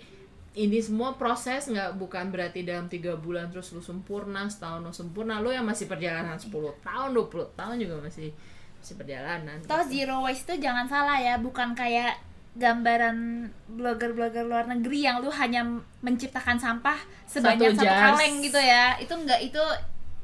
ini 0.58 0.82
semua 0.82 1.14
proses 1.14 1.70
nggak 1.70 2.02
bukan 2.02 2.34
berarti 2.34 2.66
dalam 2.66 2.90
tiga 2.90 3.14
bulan 3.14 3.54
terus 3.54 3.70
lu 3.78 3.82
sempurna 3.82 4.50
setahun 4.50 4.82
lu 4.82 4.90
sempurna 4.90 5.38
lu 5.38 5.54
yang 5.54 5.62
masih 5.62 5.86
perjalanan 5.86 6.34
10 6.34 6.50
tahun 6.82 7.14
20 7.14 7.54
tahun 7.54 7.78
juga 7.78 8.02
masih 8.02 8.34
seperjalanan 8.82 9.62
Toh 9.70 9.86
zero 9.86 10.26
waste 10.26 10.50
itu 10.50 10.66
jangan 10.66 10.90
salah 10.90 11.22
ya, 11.22 11.38
bukan 11.38 11.78
kayak 11.78 12.18
gambaran 12.58 13.46
blogger-blogger 13.70 14.50
luar 14.50 14.66
negeri 14.66 15.06
yang 15.06 15.22
lu 15.22 15.30
hanya 15.30 15.62
menciptakan 16.02 16.58
sampah 16.58 16.98
sebanyak 17.30 17.78
Satu 17.78 17.86
satu, 17.86 18.02
kaleng 18.18 18.36
gitu 18.42 18.58
ya. 18.58 18.98
Itu 18.98 19.14
enggak 19.14 19.46
itu 19.46 19.62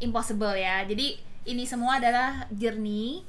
impossible 0.02 0.58
ya. 0.58 0.82
Jadi 0.82 1.22
ini 1.44 1.64
semua 1.68 2.00
adalah 2.00 2.48
journey 2.54 3.24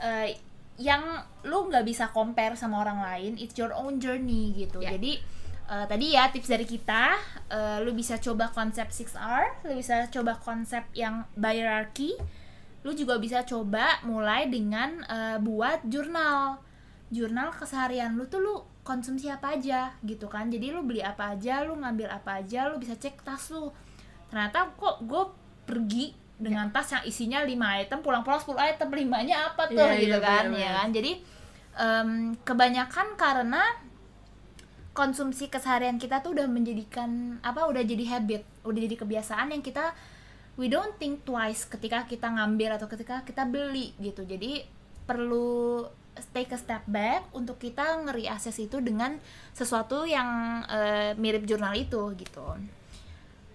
eh, 0.00 0.36
yang 0.76 1.22
lu 1.46 1.70
nggak 1.70 1.86
bisa 1.86 2.10
compare 2.10 2.58
sama 2.58 2.82
orang 2.82 3.00
lain. 3.00 3.32
It's 3.38 3.54
your 3.54 3.70
own 3.72 4.02
journey 4.02 4.54
gitu. 4.58 4.82
Ya. 4.82 4.98
Jadi 4.98 5.22
eh, 5.70 5.86
tadi 5.86 6.06
ya 6.12 6.28
tips 6.28 6.50
dari 6.50 6.66
kita, 6.66 7.14
eh, 7.48 7.78
lu 7.80 7.94
bisa 7.94 8.18
coba 8.18 8.50
konsep 8.50 8.90
6R, 8.90 9.66
lu 9.70 9.78
bisa 9.78 10.10
coba 10.10 10.36
konsep 10.36 10.82
yang 10.92 11.24
hierarchy, 11.38 12.18
lu 12.84 12.92
juga 12.92 13.16
bisa 13.16 13.46
coba 13.48 14.04
mulai 14.04 14.52
dengan 14.52 15.00
eh, 15.08 15.38
buat 15.40 15.86
jurnal 15.88 16.60
jurnal 17.14 17.54
keseharian 17.54 18.18
lu 18.18 18.26
tuh 18.26 18.42
lu 18.42 18.54
konsumsi 18.82 19.30
apa 19.30 19.54
aja 19.54 19.94
gitu 20.02 20.26
kan 20.26 20.50
jadi 20.50 20.74
lu 20.74 20.82
beli 20.82 20.98
apa 20.98 21.38
aja 21.38 21.62
lu 21.62 21.78
ngambil 21.78 22.10
apa 22.10 22.42
aja 22.42 22.66
lu 22.68 22.82
bisa 22.82 22.98
cek 22.98 23.22
tas 23.22 23.54
lu 23.54 23.70
ternyata 24.28 24.74
kok 24.74 25.04
gue 25.06 25.22
pergi 25.64 26.23
dengan 26.44 26.68
tas 26.68 26.92
yang 26.92 27.04
isinya 27.08 27.40
5 27.40 27.80
item 27.80 27.98
pulang-pulang 28.04 28.38
10 28.38 28.54
item 28.76 28.88
limanya 28.92 29.48
apa 29.48 29.64
tuh? 29.72 29.80
Iya, 29.80 29.96
gitu 29.96 30.18
iya, 30.20 30.28
kan 30.28 30.44
ya 30.52 30.70
kan? 30.76 30.88
Jadi 30.92 31.12
em, 31.80 32.10
kebanyakan 32.44 33.06
karena 33.16 33.62
konsumsi 34.94 35.48
keseharian 35.50 35.98
kita 35.98 36.22
tuh 36.22 36.38
udah 36.38 36.46
menjadikan 36.46 37.40
apa 37.42 37.66
udah 37.66 37.82
jadi 37.82 38.14
habit 38.14 38.46
udah 38.62 38.80
jadi 38.86 38.94
kebiasaan 38.94 39.50
yang 39.50 39.64
kita 39.64 39.90
we 40.54 40.70
don't 40.70 40.94
think 41.02 41.26
twice 41.26 41.66
ketika 41.66 42.06
kita 42.06 42.30
ngambil 42.30 42.78
atau 42.78 42.86
ketika 42.86 43.24
kita 43.24 43.48
beli 43.48 43.96
gitu. 43.98 44.22
Jadi 44.22 44.62
perlu 45.08 45.88
take 46.30 46.54
a 46.54 46.58
step 46.58 46.86
back 46.86 47.26
untuk 47.34 47.58
kita 47.58 48.06
ngeri-assess 48.06 48.62
itu 48.62 48.78
dengan 48.78 49.18
sesuatu 49.50 50.06
yang 50.06 50.62
eh, 50.70 51.10
mirip 51.18 51.42
jurnal 51.42 51.74
itu 51.74 52.14
gitu 52.14 52.54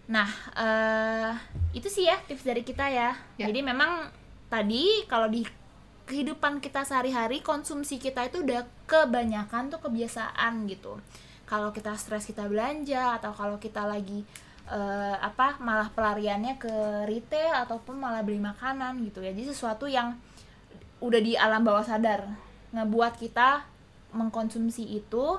nah 0.09 0.29
eh, 0.57 1.31
itu 1.77 1.85
sih 1.85 2.09
ya 2.09 2.17
tips 2.25 2.41
dari 2.41 2.65
kita 2.65 2.89
ya. 2.89 3.13
Ya. 3.37 3.45
jadi 3.45 3.61
memang 3.61 4.09
tadi 4.49 5.05
kalau 5.05 5.29
di 5.29 5.45
kehidupan 6.09 6.57
kita 6.57 6.81
sehari-hari 6.81 7.45
konsumsi 7.45 8.01
kita 8.01 8.25
itu 8.25 8.41
udah 8.41 8.65
kebanyakan 8.89 9.69
tuh 9.69 9.77
kebiasaan 9.77 10.65
gitu. 10.65 10.97
Kalau 11.45 11.69
kita 11.69 11.93
stres 11.93 12.25
kita 12.25 12.49
belanja 12.49 13.21
atau 13.21 13.29
kalau 13.37 13.61
kita 13.61 13.85
lagi 13.85 14.25
eh, 14.65 15.15
apa 15.21 15.61
malah 15.61 15.93
pelariannya 15.93 16.57
ke 16.57 17.05
retail 17.05 17.53
ataupun 17.61 18.01
malah 18.01 18.25
beli 18.25 18.41
makanan 18.41 19.05
gitu 19.05 19.21
ya. 19.21 19.29
Jadi 19.29 19.53
sesuatu 19.53 19.85
yang 19.85 20.17
udah 20.99 21.21
di 21.21 21.37
alam 21.37 21.61
bawah 21.61 21.85
sadar 21.85 22.25
ngebuat 22.73 23.21
kita 23.21 23.69
mengkonsumsi 24.17 24.89
itu 24.89 25.37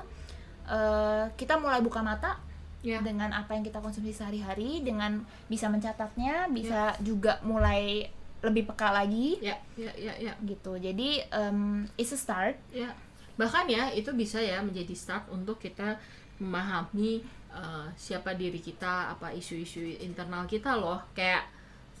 eh, 0.71 1.27
kita 1.35 1.59
mulai 1.59 1.83
buka 1.83 1.99
mata 1.99 2.39
ya 2.81 2.97
dengan 3.05 3.29
apa 3.29 3.53
yang 3.53 3.61
kita 3.61 3.77
konsumsi 3.77 4.09
sehari-hari 4.09 4.81
dengan 4.81 5.21
bisa 5.45 5.69
mencatatnya 5.69 6.49
bisa 6.49 6.97
juga 7.01 7.37
mulai 7.45 8.09
lebih 8.41 8.65
peka 8.73 8.89
lagi. 8.89 9.37
Ya 9.37 9.57
ya 9.77 9.93
ya 9.93 10.13
ya 10.17 10.33
gitu. 10.41 10.75
Jadi 10.81 11.21
em, 11.29 11.85
it's 11.95 12.13
a 12.13 12.17
start. 12.17 12.57
Ya 12.73 12.89
bahkan 13.37 13.69
ya 13.69 13.89
itu 13.93 14.11
bisa 14.13 14.41
ya 14.41 14.59
menjadi 14.61 14.93
start 14.97 15.29
untuk 15.29 15.61
kita 15.61 15.97
memahami 16.41 17.21
uh, 17.53 17.85
siapa 17.93 18.33
diri 18.33 18.57
kita 18.57 19.13
apa 19.13 19.29
isu-isu 19.29 19.81
internal 20.01 20.49
kita 20.49 20.73
loh. 20.73 20.97
Kayak 21.13 21.45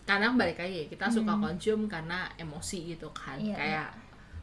kadang 0.01 0.33
balik 0.33 0.57
lagi 0.57 0.89
kita 0.89 1.13
suka 1.13 1.37
konsum 1.37 1.85
karena 1.85 2.25
emosi 2.41 2.97
gitu 2.97 3.13
kan. 3.13 3.37
Iya, 3.37 3.55
kayak 3.55 3.89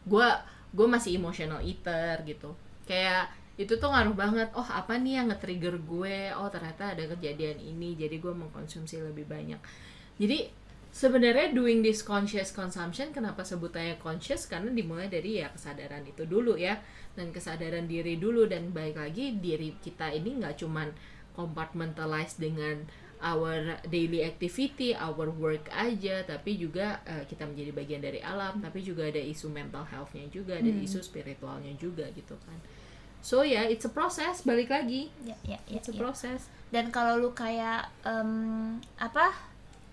gue 0.06 0.28
gue 0.70 0.86
masih 0.86 1.18
emotional 1.18 1.58
eater 1.66 2.22
gitu. 2.22 2.54
Kayak 2.86 3.26
itu 3.58 3.74
tuh 3.74 3.90
ngaruh 3.90 4.14
banget 4.14 4.48
oh 4.54 4.64
apa 4.64 4.94
nih 4.94 5.18
yang 5.18 5.34
nge-trigger 5.34 5.82
gue? 5.82 6.30
Oh 6.38 6.46
ternyata 6.46 6.94
ada 6.94 7.04
kejadian 7.10 7.58
ini 7.58 7.98
jadi 7.98 8.16
gue 8.22 8.30
mengkonsumsi 8.30 9.02
lebih 9.02 9.26
banyak. 9.26 9.58
Jadi 10.14 10.46
sebenarnya 10.94 11.50
doing 11.50 11.82
this 11.82 12.06
conscious 12.06 12.54
consumption 12.54 13.10
kenapa 13.10 13.42
sebutannya 13.42 13.98
conscious? 13.98 14.46
Karena 14.46 14.70
dimulai 14.70 15.10
dari 15.10 15.42
ya 15.42 15.50
kesadaran 15.50 16.06
itu 16.06 16.22
dulu 16.22 16.54
ya 16.54 16.78
dan 17.18 17.34
kesadaran 17.34 17.90
diri 17.90 18.14
dulu 18.14 18.46
dan 18.46 18.70
baik 18.70 18.94
lagi 18.94 19.34
diri 19.34 19.74
kita 19.82 20.14
ini 20.14 20.38
nggak 20.38 20.54
cuman 20.62 20.94
compartmentalize 21.34 22.38
dengan 22.38 22.86
our 23.18 23.82
daily 23.90 24.22
activity, 24.22 24.94
our 24.94 25.26
work 25.34 25.66
aja, 25.74 26.22
tapi 26.22 26.54
juga 26.54 27.02
eh, 27.02 27.26
kita 27.26 27.50
menjadi 27.50 27.70
bagian 27.74 28.02
dari 28.02 28.22
alam, 28.22 28.62
tapi 28.62 28.78
juga 28.78 29.10
ada 29.10 29.18
isu 29.18 29.50
mental 29.50 29.82
health-nya 29.82 30.30
juga, 30.30 30.58
ada 30.58 30.70
isu 30.70 31.02
spiritualnya 31.02 31.74
juga 31.74 32.06
gitu 32.14 32.38
kan. 32.46 32.58
So 33.20 33.40
ya, 33.40 33.60
yeah, 33.60 33.64
it's 33.68 33.82
a 33.82 33.90
process, 33.90 34.42
balik 34.42 34.68
lagi. 34.68 35.10
ya 35.20 35.34
ya 35.42 35.58
ya, 35.64 35.76
It's 35.76 35.88
a 35.88 35.92
ya. 35.92 35.98
process. 35.98 36.48
dan 36.68 36.88
kalau 36.88 37.16
lu 37.16 37.32
kayak 37.32 37.88
em, 38.02 38.32
apa 38.96 39.32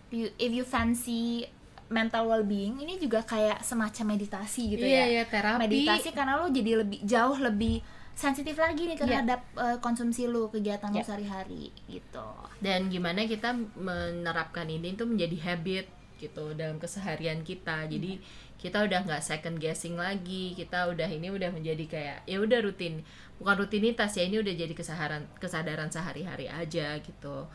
you, 0.09 0.27
if 0.35 0.51
you 0.51 0.61
fancy 0.61 1.47
mental 1.87 2.27
well-being 2.27 2.75
ini 2.75 2.97
juga 2.97 3.21
kayak 3.21 3.61
semacam 3.61 4.11
meditasi 4.11 4.73
gitu 4.73 4.83
Iya, 4.83 4.99
ya 4.99 5.05
iya, 5.07 5.23
terapi. 5.23 5.61
meditasi 5.61 6.11
karena 6.11 6.35
lu 6.35 6.49
jadi 6.49 6.83
lebih 6.83 6.99
jauh 7.01 7.39
lebih 7.39 7.79
sensitif 8.11 8.55
lagi 8.55 8.85
nih 8.85 8.97
Iya. 8.97 9.01
terhadap 9.01 9.39
eh, 9.55 9.77
konsumsi 9.79 10.25
lu 10.25 10.49
kegiatan 10.49 10.89
lu 10.89 10.99
Iya. 10.99 11.05
sehari-hari 11.05 11.71
gitu 11.85 12.27
dan 12.59 12.87
gimana 12.87 13.23
kita 13.23 13.55
menerapkan 13.75 14.67
ini 14.67 14.91
itu 14.91 15.03
menjadi 15.03 15.37
habit 15.45 15.87
gitu 16.17 16.51
dalam 16.53 16.75
keseharian 16.75 17.39
kita 17.41 17.85
jadi 17.85 18.19
kita 18.65 18.81
udah 18.81 19.05
nggak 19.05 19.21
second 19.21 19.61
guessing 19.61 19.93
lagi 19.93 20.57
kita 20.57 20.89
udah 20.89 21.05
ini 21.05 21.29
udah 21.29 21.53
menjadi 21.53 21.85
kayak 21.85 22.17
ya 22.25 22.41
udah 22.41 22.65
rutin 22.65 23.05
bukan 23.37 23.61
rutinitas 23.61 24.17
ya 24.17 24.25
ini 24.25 24.41
udah 24.41 24.53
jadi 24.57 24.73
kesadaran 24.73 25.21
kesadaran 25.37 25.93
sehari-hari 25.93 26.49
aja 26.49 26.97
gitu. 26.97 27.45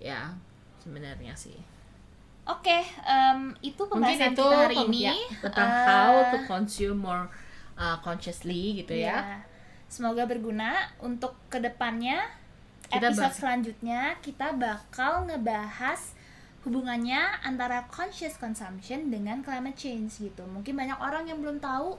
Ya 0.00 0.32
sebenarnya 0.80 1.36
sih. 1.36 1.60
Oke, 2.46 2.78
em, 3.04 3.52
itu 3.60 3.82
mungkin 3.90 4.06
pembahasan 4.06 4.32
itu 4.32 4.46
kita 4.46 4.56
hari 4.56 4.76
ini. 4.86 5.02
ya, 5.02 5.14
tentang 5.44 5.68
Eh, 5.68 5.84
how 5.84 6.14
to 6.30 6.38
consume 6.46 6.98
more 7.02 7.26
uh, 7.76 7.98
consciously 8.00 8.80
gitu 8.80 8.96
ya. 8.96 9.20
Iya. 9.20 9.44
Semoga 9.92 10.24
berguna 10.24 10.94
untuk 11.04 11.36
ke 11.52 11.60
depannya. 11.60 12.22
Kita 12.86 13.10
episode 13.10 13.34
selanjutnya 13.34 14.14
kita 14.22 14.54
bakal 14.54 15.26
ngebahas 15.26 16.15
hubungannya 16.66 17.46
antara 17.46 17.86
conscious 17.86 18.34
consumption 18.34 19.06
dengan 19.08 19.46
climate 19.46 19.78
change 19.78 20.18
gitu. 20.18 20.42
Mungkin 20.50 20.74
banyak 20.74 20.98
orang 20.98 21.30
yang 21.30 21.38
belum 21.38 21.62
tahu 21.62 21.94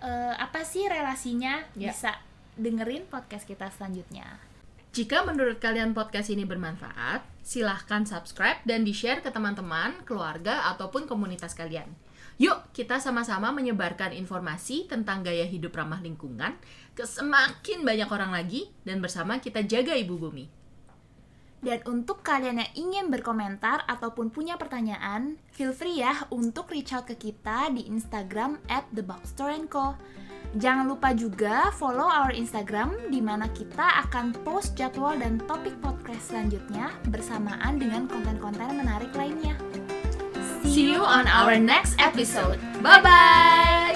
eh, 0.00 0.34
apa 0.34 0.64
sih 0.64 0.88
relasinya. 0.88 1.60
Ya. 1.76 1.92
Bisa 1.92 2.16
dengerin 2.56 3.04
podcast 3.12 3.44
kita 3.44 3.68
selanjutnya. 3.68 4.24
Jika 4.96 5.28
menurut 5.28 5.60
kalian 5.60 5.92
podcast 5.92 6.32
ini 6.32 6.48
bermanfaat, 6.48 7.20
silahkan 7.44 8.08
subscribe 8.08 8.64
dan 8.64 8.80
di-share 8.80 9.20
ke 9.20 9.28
teman-teman, 9.28 9.92
keluarga, 10.08 10.72
ataupun 10.72 11.04
komunitas 11.04 11.52
kalian. 11.52 11.92
Yuk, 12.40 12.72
kita 12.72 12.96
sama-sama 12.96 13.52
menyebarkan 13.52 14.16
informasi 14.16 14.88
tentang 14.88 15.20
gaya 15.20 15.44
hidup 15.44 15.76
ramah 15.76 16.00
lingkungan 16.00 16.56
ke 16.96 17.04
semakin 17.04 17.84
banyak 17.84 18.08
orang 18.08 18.32
lagi, 18.32 18.72
dan 18.88 19.04
bersama 19.04 19.36
kita 19.36 19.68
jaga 19.68 19.92
ibu 19.92 20.16
bumi. 20.16 20.48
Dan 21.66 21.82
untuk 21.82 22.22
kalian 22.22 22.62
yang 22.62 22.72
ingin 22.78 23.06
berkomentar 23.10 23.82
ataupun 23.90 24.30
punya 24.30 24.54
pertanyaan, 24.54 25.34
feel 25.50 25.74
free 25.74 25.98
ya 25.98 26.14
untuk 26.30 26.70
reach 26.70 26.94
out 26.94 27.10
ke 27.10 27.18
kita 27.18 27.74
di 27.74 27.90
Instagram 27.90 28.62
at 28.70 28.86
theboxstore&co. 28.94 29.98
Jangan 30.54 30.86
lupa 30.86 31.10
juga 31.10 31.74
follow 31.74 32.06
our 32.06 32.30
Instagram 32.30 33.10
di 33.10 33.18
mana 33.18 33.50
kita 33.50 34.06
akan 34.06 34.30
post 34.46 34.78
jadwal 34.78 35.18
dan 35.18 35.42
topik 35.42 35.74
podcast 35.82 36.30
selanjutnya 36.30 36.94
bersamaan 37.10 37.82
dengan 37.82 38.06
konten-konten 38.06 38.78
menarik 38.78 39.10
lainnya. 39.18 39.58
See 40.62 40.94
you 40.94 41.02
on 41.02 41.26
our 41.26 41.58
next 41.58 41.98
episode. 41.98 42.62
Bye-bye! 42.78 43.95